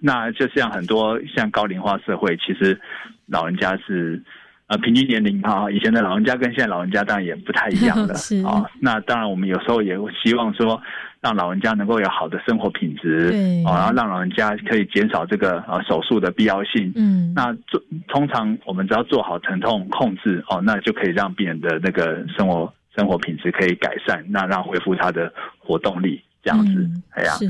[0.01, 2.79] 那就像很多像高龄化社会，其实
[3.27, 4.21] 老人家是。
[4.67, 8.15] 呃，平均年龄哈，以前的老人家跟现在老人家当然也不太一样了
[8.49, 8.65] 啊。
[8.81, 9.95] 那当然，我们有时候也
[10.25, 10.81] 希望说，
[11.21, 13.31] 让老人家能够有好的生活品质，
[13.67, 16.91] 啊，然后让老人家可以减少这个呃手术的必要性。
[16.97, 26.91] 嗯，那做通常我们只要做好疼痛控制哦，那就可以让病人的那个生活生活品质可以改善，那让恢复他的活动力这样子。
[27.11, 27.47] 哎呀，是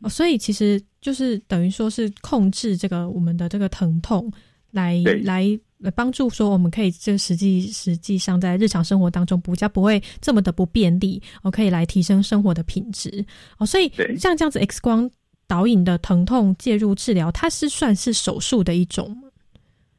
[0.00, 4.32] 哦，所以其实就是等于说是控制这个我们的这个疼痛，
[4.74, 5.58] 来来。
[5.78, 13.22] 来帮助说，我们可以就实际实际上在日常生活当中，比较不会这么的不便利，我可以来提升生活的品质
[13.58, 13.66] 哦。
[13.66, 15.10] 所以像这样子 X 光
[15.46, 19.28] 导引的疼痛介入治疗，它是算是手术的一种吗？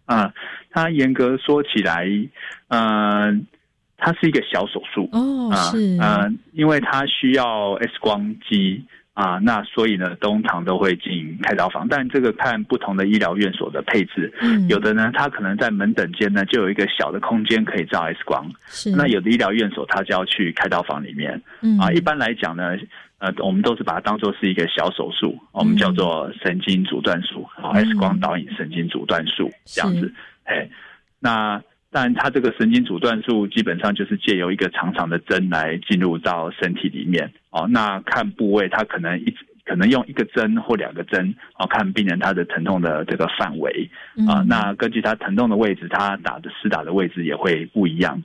[0.05, 0.34] 啊，
[0.71, 2.07] 它严格说起来，
[2.69, 3.45] 嗯，
[3.97, 8.84] 它是一个小手术哦，是嗯，因为它需要 X 光机。
[9.16, 22.76] 啊，那所以呢，通常都会进开刀房，但这个看不同的医疗院所的配置，嗯，有的呢，它可能在门诊间呢就有一个小的空间可以照 X 光，是，那有的医疗院所它就要去开刀房里面，嗯，啊，一般来讲呢，
[23.20, 30.13] 呃，我们都是把它当做是一个小手术，我们叫做神经阻断术，啊，X 光导引神经阻断术这样子，
[30.43, 30.68] 哎，
[31.22, 31.63] 那。
[31.91, 37.68] 但它这个神经阻断术基本上就是借由一个长长的针来进入到身体里面哦。
[37.70, 39.34] 那看部位，它可能一
[39.64, 43.89] 可能用一个针或两个针哦，看病人他的疼痛的这个范围
[44.28, 44.43] 啊。
[44.47, 48.22] 那根据他疼痛的位置，他打的施打的位置也会不一样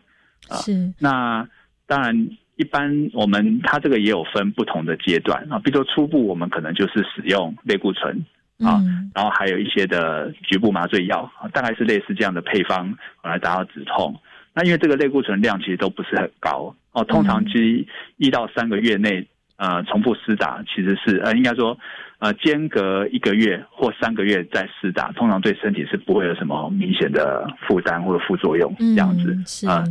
[0.49, 0.57] 啊。
[0.57, 0.93] 是。
[0.99, 1.49] 那
[1.87, 5.59] 当然，一般我们它这个也有分不同的阶段啊。
[5.61, 8.25] 比如说初步，我们可能就是使用类固醇。
[8.63, 8.77] 啊，
[9.15, 14.15] 然后还有一些的局部麻醉药，大概是类似这样的配方来达到止痛。
[14.55, 17.87] 那因为这个类固醇量其实都不是很高哦，通常其实
[18.17, 19.27] 一到三个月内，
[19.57, 21.79] 呃，重复施打其实是呃，应该说
[22.19, 29.85] 呃，间隔一个月或三个月再施打，通常对身体是不会有什么明显的负担或者副作用这样子啊。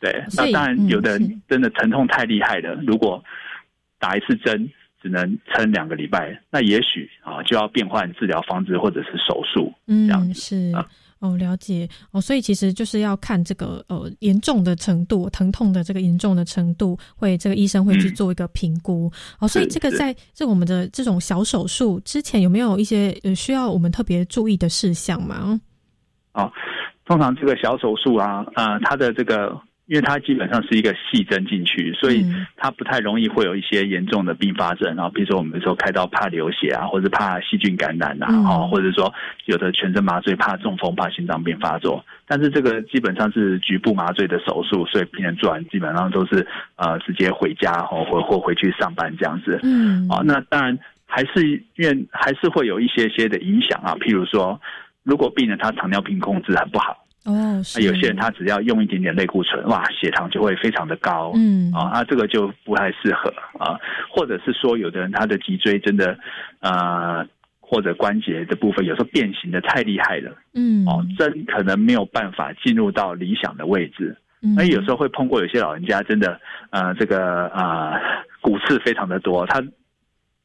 [0.00, 3.22] 对，那当然有的人真的疼痛太厉害了，如果
[3.98, 4.68] 打一次针。
[5.02, 10.72] 只能撑两个礼拜，那也许啊就要变换治疗方式或者是手术，嗯，这样是
[11.18, 19.48] 哦，了解哦，所以其实就是要看这个呃严重的程度，疼痛的这个严重的程度，会这个医生会去做一个评估哦。
[19.48, 25.60] 所以这个在这我们的这种小手术之前，有没有一些呃需要我们特别注意的事项吗？
[26.34, 26.52] 哦，
[27.06, 29.58] 通常这个小手术啊，呃，它的这个。
[29.86, 32.26] 因为它基本上是一个细针进去，所以
[32.56, 34.92] 它不太容易会有一些严重的并发症。
[34.96, 39.12] 然后，比如说我们说开刀怕流血啊，或者怕细菌感染啊，哦，或者说
[39.44, 42.04] 有的全身麻醉怕中风、怕心脏病发作。
[42.26, 49.60] 但是这个基本上是局部麻醉的手术，所以病人做完基本上都是呃直接回家或或或回去上班这样子。
[49.62, 50.76] 嗯，啊，那当然
[51.06, 53.94] 还是因为还是会有一些些的影响啊。
[54.00, 54.60] 譬如说，
[55.04, 57.05] 如果病人他糖尿病控制很不好。
[57.26, 63.74] 哦，那有些人他只要用一点点类固醇，哇，血糖就会非常的高，嗯，啊，那这个就不太适合啊，
[64.08, 66.16] 或者是说，有的人他的脊椎真的，
[66.60, 67.26] 呃，
[67.58, 74.16] 或者关节的部分有时候变形的太厉害了，嗯，哦，针可能没有办法进入到理想的位置，
[74.56, 78.00] 那有时候会碰过有些老人家真的，呃，这个啊
[78.40, 79.60] 骨刺非常的多，他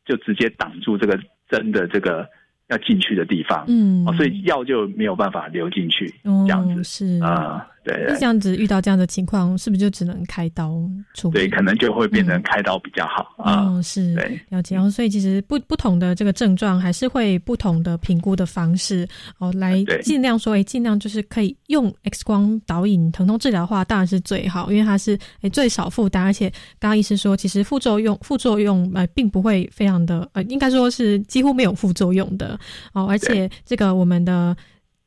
[0.04, 1.16] 就直接挡住这个
[1.48, 2.28] 针的这个。
[2.72, 6.84] 要进去的地方，嗯，所以药就没有办法流进去，这样子。
[6.84, 7.22] 是。
[7.22, 7.68] 啊。
[7.84, 10.72] 对，那这样子遇到这样的情况，是不是就只能开刀
[11.14, 11.34] 处理？
[11.34, 13.82] 对，可能就会变成开刀比较好啊。
[13.82, 14.76] 是，对，了解。
[14.76, 19.08] 然后，所以其实不不同的这个症状，还是会不同的评估的方式
[19.40, 32.60] 哦，来尽量说，哎，尽量就是可以用 X 光导引疼痛治疗的话，当然是最好，因为它是哎最少负担，而且刚刚医师说，其实副作用副作用呃并不会非常的呃，应该说是几乎没有副作用的
[32.94, 34.56] 哦，而且这个我们的。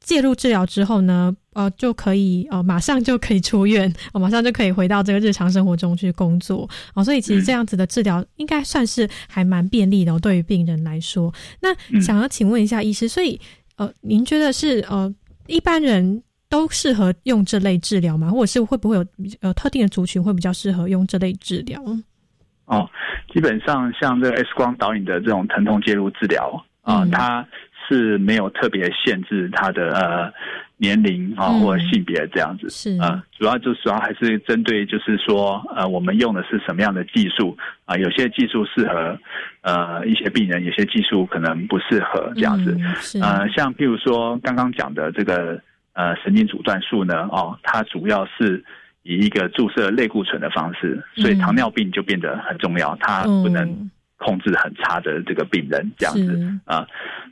[0.01, 11.33] 介入治疗之后呢，呃，就可以呃，马上就可以出院， 哦，马上就可以回到这个日常生活中去工作，哦，所以其实这样子的治疗应该算是还蛮便利的，对于病人来说。
[11.61, 13.41] 那想要请问一下医师，所以
[13.77, 15.13] 呃，您觉得是呃，
[15.47, 18.31] 一般人都适合用这类治疗吗？
[18.31, 19.07] 或者是会不会有
[19.41, 21.81] 呃特定的族群会比较适合用这类治疗？
[22.67, 22.89] 哦，
[23.33, 27.47] 基本上像这个 X 光导引的这种疼痛介入治疗啊，它。
[27.87, 30.33] 是没有特别限制它的呃
[30.77, 32.99] 年龄啊或者性别这样子，是。
[33.01, 39.19] 啊，主要就主要还是针对就是说呃我们用的是什么样的技术啊，有些技术适合
[39.63, 42.77] 呃一些病人，有些技术可能不适合这样子，
[43.21, 45.61] 呃像譬如说刚刚讲的这个
[45.93, 48.63] 呃神经阻断术呢哦，它主要是
[49.05, 53.91] 以一个注射类固醇的方式，所以糖尿病就变得很重要，它不能。
[54.17, 56.59] 控制很差的这个病人这样子。
[56.65, 56.87] 啊，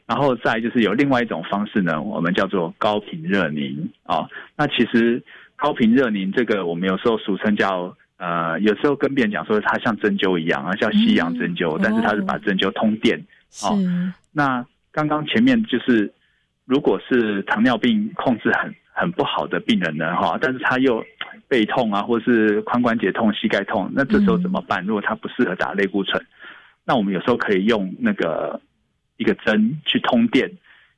[0.07, 4.29] 然后再就是有另外一种方式呢，我们叫做高频热凝啊。
[4.57, 5.23] 那其实
[5.57, 13.19] 高频热凝这个我们有时候俗称叫呃，有时候跟别人讲说它像针灸一样啊，叫西洋针灸，但是它是把针灸通电
[13.63, 13.79] 哦。
[14.33, 16.13] 那刚刚前面就是
[16.65, 21.03] 如果是糖尿病控制很很不好的病人呢哈，但是他又
[21.49, 24.85] 背痛啊，或是髋关节痛、膝盖痛，那这时候怎么办？
[24.85, 26.23] 如果他不适合打类固醇。
[26.85, 28.61] 那我们有时候可以用那个
[29.23, 30.51] 一个针去通电，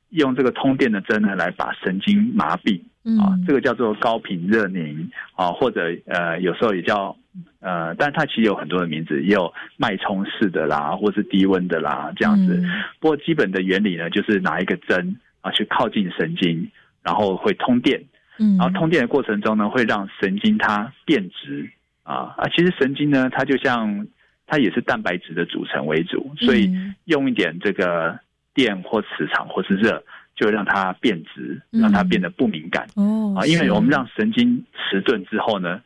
[0.09, 2.81] 用这个通电的针呢来把神经麻痹
[3.21, 7.15] 啊，这个叫做高频热凝啊，或者呃有时候也叫
[7.59, 12.63] 呃，但它其实有很多的名字，也有脉冲式的啦，或是低温的啦这样子。
[12.99, 16.67] 不过基本的原理呢，就是拿一个针啊去靠近神经，
[17.03, 18.03] 然后会通电，
[18.39, 21.69] 嗯然后通电的过程中呢，会让神经它变直
[22.01, 24.07] 啊啊，其实神经呢它就像。
[24.47, 26.71] 它也是蛋白质的组成为主，所以
[27.05, 28.19] 用一点这个
[28.53, 30.03] 电或磁场或是热，
[30.35, 32.87] 就让它变直，让它变得不敏感。
[32.95, 35.81] 哦，啊，因为我们让神经迟钝之后呢，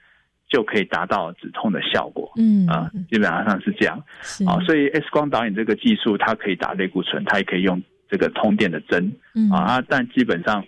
[0.49, 2.29] 就可以达到止痛的效果。
[2.35, 3.97] 嗯，啊，基本上是这样。
[4.45, 9.09] 啊，所以 X 光导引这个技术，它可以打类固醇，它也可以用这个通电的针。
[9.35, 10.65] 嗯，啊，但基本上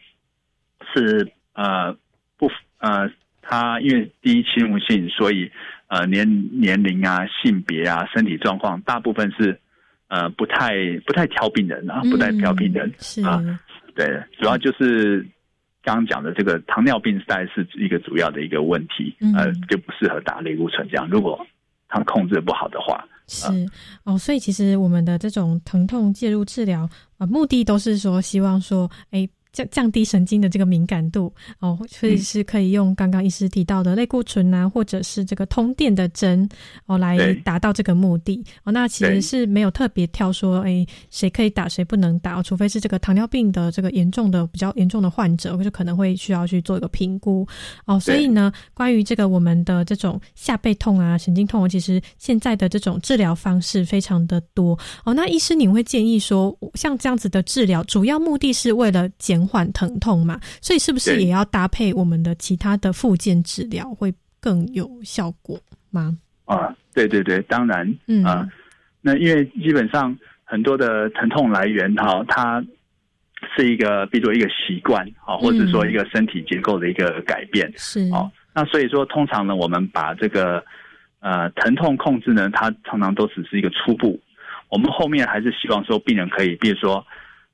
[0.93, 1.93] 是呃
[2.37, 3.11] 不呃，
[3.41, 5.51] 它因为第一侵入性，所以。
[5.91, 6.25] 呃，年
[6.57, 9.59] 年龄啊，性别啊，身体状况，大部分是
[10.07, 10.71] 呃不太
[11.05, 12.89] 不太挑病人啊，不太挑病人
[13.25, 13.43] 啊。
[13.93, 14.07] 对，
[14.39, 15.19] 主要就是
[15.83, 21.05] 刚刚讲的这个糖尿病带是一个主要的一个问题，呃，就不适合打类固醇这样。
[21.09, 21.45] 如果
[21.89, 23.47] 它控制不好的话，是
[24.05, 24.17] 哦。
[24.17, 29.27] 所以其实我们的这种疼痛介入治疗啊，目的都是说希望说，哎。
[29.53, 36.47] 降降低神经的这个敏感度哦，所以是可以用刚刚医师提到的类固醇啊，或者是这个通电的针
[36.85, 38.71] 哦，来达到这个目的哦。
[38.71, 47.45] 那其实是没有特别挑说，哎，谁可以打，谁不能打，除非是这个糖尿病的这个严重的、比较严重的患者，就可能会需要去做一个评估
[47.85, 47.99] 哦。
[47.99, 55.13] 所以呢，关于这个我们的这种下背痛啊、神经痛，其实现在的这种治疗方式非常的多哦。
[55.13, 66.17] 那医师，你会建议说，像这样子的治疗，主要目的是为了减缓疼痛嘛，所以是不是也要搭配我们的其他的附件治疗会更有效果吗？
[66.45, 67.87] 啊，对对对，当然，
[68.25, 68.47] 啊，
[69.01, 72.63] 那因为基本上很多的疼痛来源哈，它
[73.55, 78.29] 是一个，比如说一个习惯啊，或者说一个身体结构的一个改变是哦。
[78.53, 80.61] 那所以说，通常呢，我们把这个
[81.21, 84.19] 呃疼痛控制呢，它常常都只是一个初步。
[84.67, 87.05] 我们后面还是希望说，病人可以，比如说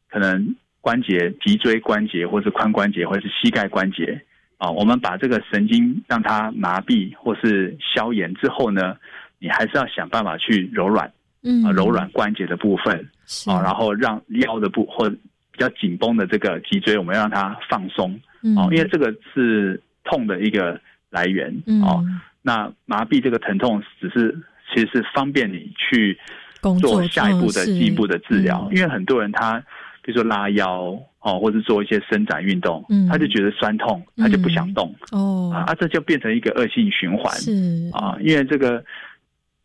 [0.09, 0.55] 可能
[0.87, 4.21] 关节、脊椎关节，或是髋关节，或者是膝盖关节。
[4.57, 8.95] 啊，我们把这个神经让它麻痹或是消炎之后呢，
[9.37, 11.11] 你还是要想办法去柔软，
[11.43, 12.95] 嗯，柔软关节的部分。
[13.47, 18.17] 啊，然后让腰的部或比较紧绷的这个脊椎，我们要让它放松。
[18.55, 20.79] 哦，因为这个是痛的一个
[21.09, 21.53] 来源。
[21.83, 22.01] 哦。
[22.41, 24.33] 那麻痹这个疼痛，只是
[24.73, 26.17] 其实是方便你去
[26.79, 29.61] 做下一步的进一步的治疗，因为很多人他
[30.07, 37.51] 比如说拉腰哦，或者做一些伸展运动，他就觉得酸痛，他就不想动哦，啊，这就变成一个恶性循环是。
[37.91, 38.81] 啊，因为这个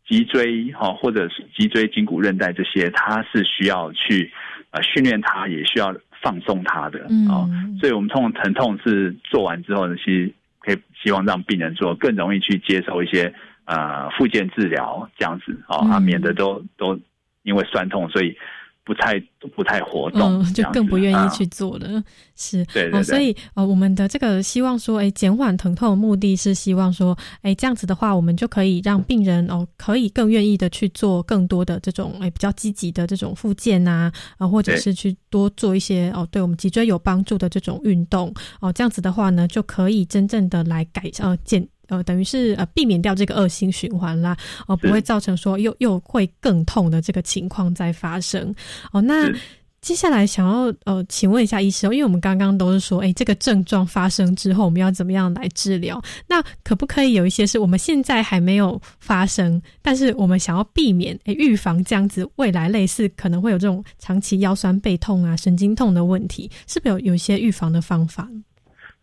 [0.05, 4.29] 脊椎哈或者是脊椎筋骨韧带这些，它是需要去
[4.71, 6.99] 呃训练它，也需要放松它的
[7.31, 7.47] 啊，
[7.79, 10.33] 所以我们通常疼痛是做完之后呢，其实。
[10.65, 13.33] 可以希望让病人做更容易去接受一些
[13.65, 16.97] 呃复健治疗这样子哦，啊免得都都
[17.41, 18.33] 因为酸痛，所以
[18.85, 19.17] 不太
[19.55, 22.03] 不太活动，就更不愿意去做了。
[22.35, 23.01] 是，对对。
[23.03, 41.65] 所以呃，我们的这个希望说，哎，减缓疼痛的目的是希望说，哎，这样子的话，我们就可以让病人哦，可以更愿意的去做更多的这种哎比较积极的这种复健啊，啊，或者是去多做一些哦，对我们脊椎有帮助的这种运动哦，这样子的话呢，就可以真正的来改呃减。
[41.87, 48.53] 呃，等于是呃避免掉这个恶性循环啦，哦，不会造成说又又会更痛的这个情况在发生。
[48.91, 49.31] 哦，那
[49.81, 56.01] 接下来想要呃，请问一下医生，因为我们刚刚都是说，哎，这个症状发生之后，我们要怎么样来治疗？
[56.25, 68.29] 那可不可以有一些是我们现在还没有发生，但是我们想要避免，哎，预防这样子未来类似可能会有这种长期腰酸背痛啊、神经痛的问题，是不是有有一些预防的方法？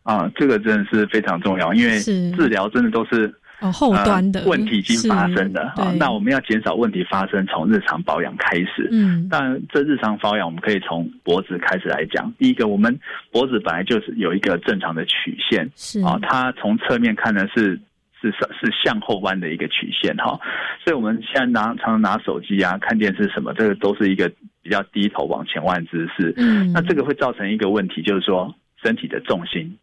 [0.02, 5.92] 啊，这个真的是非常重要，因为治疗真的都是哦后端的问题已经发生的啊。
[5.98, 8.88] 那我们要减少问题发生，从日常保养开始。
[8.90, 12.32] 嗯，但这日常保养，我们可以从脖子开始来讲。
[12.38, 12.98] 第一个，我们
[13.30, 17.78] 脖子本来就是有一个正常的曲线，是啊，它从侧面看呢是
[18.20, 20.40] 是是向后弯的一个曲线哈。
[20.82, 24.30] 所以我们现在拿常常拿手机啊、看电视什么，这个都是一个
[24.62, 26.32] 比较低头往前弯姿势。
[26.38, 29.76] 嗯，那这个会造成一个问题，就是说身体的重心。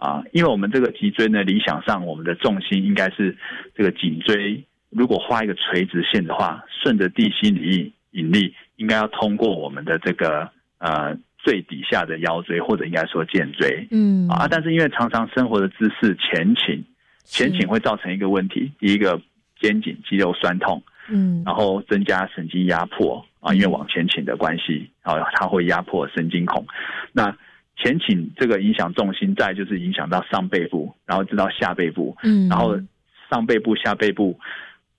[0.00, 3.36] 啊，因为我们这个脊椎呢，理想上我们的重心应该是
[3.74, 13.86] 这个颈椎，如果画一个垂直线的话，顺着地心引力引力，应该要通过我们的这个呃最底下的腰椎，或者应该说肩椎。
[13.90, 16.82] 嗯啊，但是因为常常生活的姿势前倾，
[17.24, 19.20] 前倾会造成一个问题，第一个
[19.60, 26.66] 肩颈肌肉酸痛，嗯，然后增加神经压迫啊，因为往前倾的关系，啊，它会压迫神经孔，
[27.12, 27.36] 那。
[27.82, 32.78] 前倾这个影响重心，再就是影响到上背部，然后直到下背部，嗯，然后
[33.30, 34.38] 上背部、下背部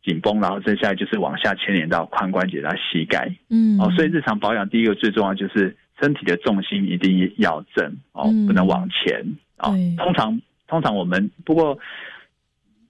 [0.03, 9.23] 紧绷，然后接下来就是往下牵连到髋关节到膝盖，嗯，哦，所以日常保养第一个最重要就是身体的重心一定要正哦，不能往前
[9.59, 9.75] 哦。
[9.97, 11.77] 通常通常我们不过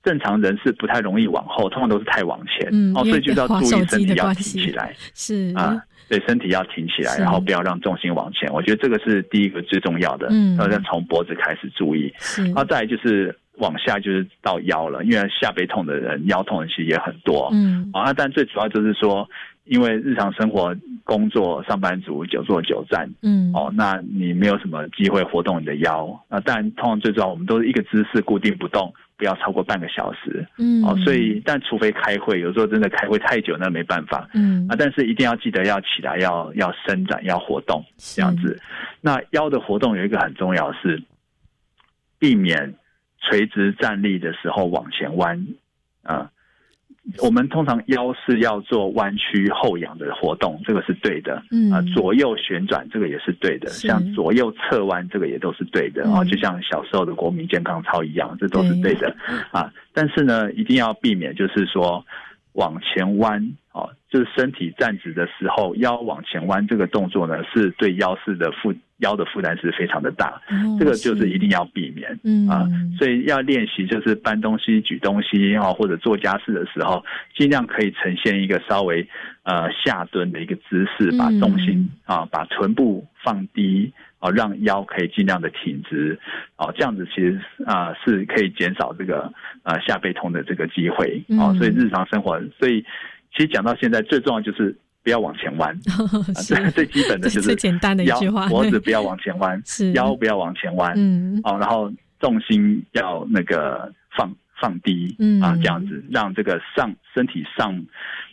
[0.04, 5.82] 正常人是不太容易往后，通常都是太往前，哦，所以就要注意 身体要挺起来，是啊。
[6.10, 8.52] 对身体要挺起来，然后不要让重心往前。
[8.52, 10.28] 我觉得这个是第一个最重要的。
[10.30, 12.14] 嗯，然后再从脖子开始注意。
[12.20, 17.50] 是，然后再就是往下就是到腰了，因为下背痛的人，腰痛的其实也很多。
[17.54, 19.26] 嗯，啊，但最主要就是说，
[19.64, 20.76] 因为日常生活
[21.06, 26.20] 工作，上班族久坐久站，嗯，哦，那你没有什么机会活动你的腰。
[26.28, 28.94] 那但通常最重要，我们都是一个姿势固定不动。
[29.22, 38.60] 不要超过半个小时，嗯，哦，所以但除非开会，有时候真的开会太久，那没办法，嗯，啊，但是一定要记得要起来，要要伸展，要活动，这样子。
[39.00, 41.00] 那腰的活动有一个很重要是，
[42.18, 42.74] 避免
[43.20, 45.40] 垂直站立的时候往前弯，
[46.02, 46.32] 啊。
[47.18, 51.42] 我们通常腰是要做弯曲后仰的活动，这个是对的。
[51.52, 59.16] 嗯啊，左右旋转这个也是对的，像左右侧弯这个也都是对的啊，就像小时候的国民健康操一样，这都是对的
[59.52, 59.74] 啊。
[59.94, 62.06] 但是呢，一定要避免就是说
[62.54, 63.42] 往前弯
[63.74, 68.72] 哦，就是身体站直的时候腰往前弯这个动作呢，是对腰式的负。
[69.02, 70.40] 腰的负担是非常的大，
[70.78, 77.04] 这个就是一定要避免，嗯啊，所以要练习就是搬东西、举东西啊，或者做家事的时候，
[77.36, 79.04] 尽量可以呈现一个稍微
[79.42, 86.20] 呃下蹲的一个姿势，把重心啊，把臀部放低啊，让腰可以尽量的挺直，
[86.58, 89.34] 哦，这样子其实啊是可以减少这个
[89.64, 92.86] 呃下背痛的这个机会，哦，所以日常生活，所以
[93.34, 95.78] 其实讲到现在最重要就是不要往前弯，
[96.48, 99.62] 这 最基本的就是最简单的一句话，脖子不要往前弯，
[99.94, 105.42] 腰不要往前弯，嗯，哦，然后重心要那个放放低，嗯。
[105.42, 107.84] 啊，这样子让这个上身体上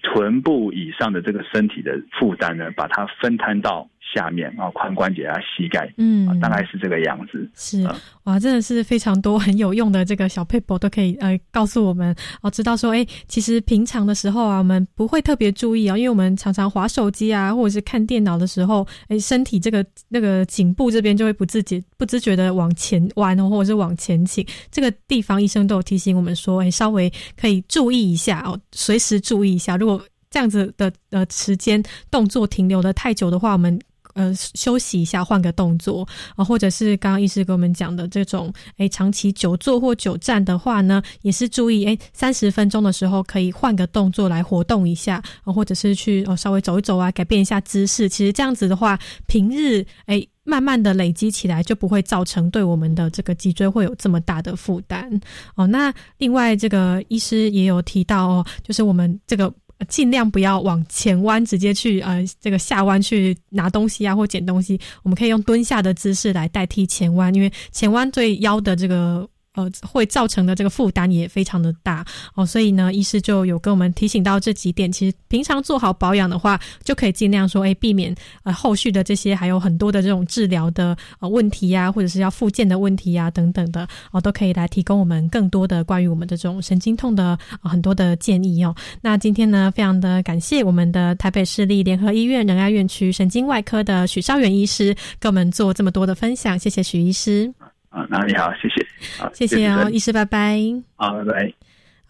[0.03, 3.89] 臀部以上的这个身体的负担呢，把它分摊到。
[4.15, 7.51] 下面啊，髋关节啊，膝盖，嗯，大概是这个样子。
[7.55, 7.83] 是
[8.25, 24.47] 哇，真的是非常多很有用的这个小配博都可以呃告诉我们哦，知道说哎，其实平常的时候啊，我们不会特别注意啊，因为我们常常划手机啊，或者是看电脑的时候，哎，身体这个那个颈部这边就会不自觉不自觉的往前弯哦，或者是往前倾。
[24.71, 33.79] 这个地方医生都有提醒我们说，哎，稍微可以注意一下哦，随时注意一下，如果这样子的呃时间动作停留的太久的话，我们。
[34.19, 48.09] 呃，休息一下，换个动作啊，或者是刚刚医师跟我们讲的这种，哎，长期久坐或久站的话呢，也是注意，哎，三十分钟的时候可以换个动作来活动一下啊，或者是去哦稍微走一走啊，改变一下姿势。
[48.09, 48.99] 其实这样子的话，
[49.29, 55.09] 平日哎，慢慢的累积起来，就不会造成对我们的这个脊椎会有这么大的负担
[55.55, 55.65] 哦。
[55.65, 59.55] 那另外，这个医师也有提到哦，就是我们这个。
[59.87, 69.29] 尽量不要往前弯，直接去呃这个下弯去拿东西啊或捡东西，我们可以用蹲下的姿势来代替前弯，因为前弯对腰的这个。
[69.59, 72.07] 呃，会造成的这个负担也非常的大
[72.37, 74.91] 哦，所以呢，医师就有跟我们提醒到这几点。
[74.93, 88.73] 其实平常做好保养的话，就可以尽量说，哎，避免呃后续的这些还有很多的这种治疗的呃问题呀，或者是要复健的问题呀等等的哦，都可以来提供我们更多的关于我们这种神经痛的很多的建议哦。
[89.01, 97.53] 那今天呢，非常的感谢我们的台北市立联合医院仁爱院区神经外科的许绍元医师跟我们做这么多的分享，谢谢许医师。
[97.91, 98.87] 啊，那你好，谢谢，
[99.19, 100.59] 好，谢谢哦，医师，拜拜，
[100.97, 101.53] 好，拜拜。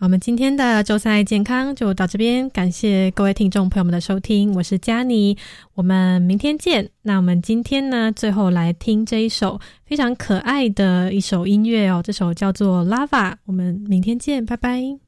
[0.01, 5.37] 我们今天的周三爱健康就到这边，感谢各位听众朋友们的收听，我是佳妮，
[5.75, 6.89] 我们明天见。
[7.03, 14.99] 那我们今天呢，最后来听这一首非常可爱的一首音乐哦，这首叫做《Lava》，我们明天见，拜拜。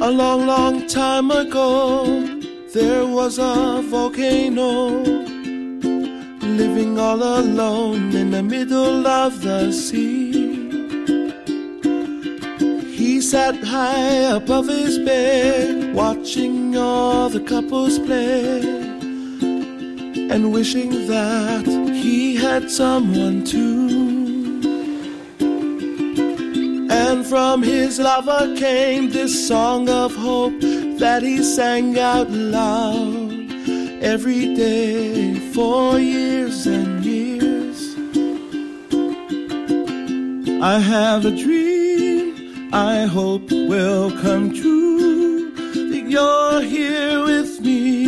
[0.00, 2.04] A long, long time ago,
[2.72, 5.02] there was a volcano
[6.40, 10.30] living all alone in the middle of the sea.
[12.94, 18.60] He sat high above his bed, watching all the couples play,
[20.30, 24.17] and wishing that he had someone too.
[26.90, 30.60] And from his lover came this song of hope
[30.98, 33.32] that he sang out loud
[34.02, 37.94] every day for years and years.
[40.62, 41.78] I have a dream
[42.72, 45.50] I hope will come true.
[45.54, 48.04] That you're here with me,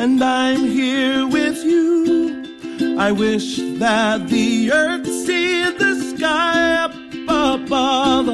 [0.00, 2.96] and I'm here with you.
[2.96, 7.05] I wish that the earth see the sky up
[7.36, 8.26] above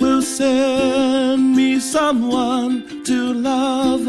[0.00, 4.06] will send me someone to love.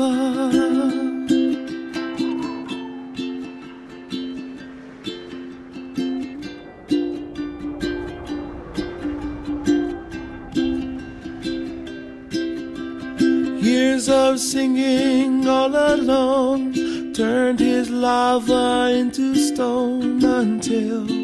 [13.62, 16.74] Years of singing all alone
[17.14, 21.17] turned his lava into stone until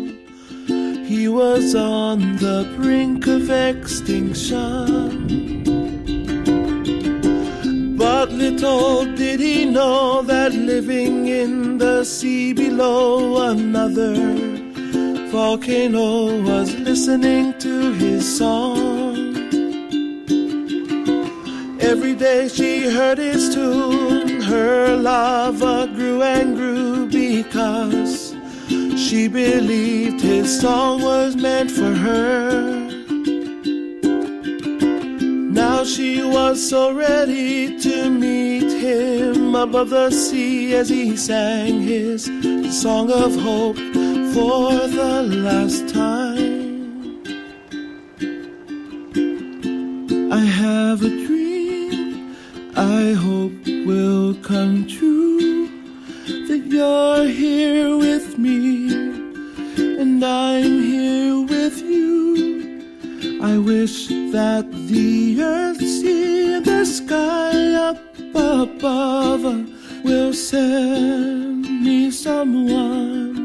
[1.23, 4.59] he was on the brink of extinction.
[7.95, 14.15] But little did he know that living in the sea below another
[15.31, 19.15] volcano was listening to his song.
[21.79, 28.22] Every day she heard his tune, her lava grew and grew because
[29.13, 32.89] she believed his song was meant for her.
[35.61, 42.25] Now she was so ready to meet him above the sea as he sang his
[42.81, 43.77] song of hope
[44.33, 47.21] for the last time.
[50.31, 52.35] I have a dream
[52.75, 53.53] I hope
[53.85, 55.62] will come true
[56.53, 58.93] that you're here with me
[59.75, 63.39] and I'm here with you.
[63.41, 67.97] I wish that the earth see the sky up
[68.35, 69.43] above
[70.03, 73.42] will send me someone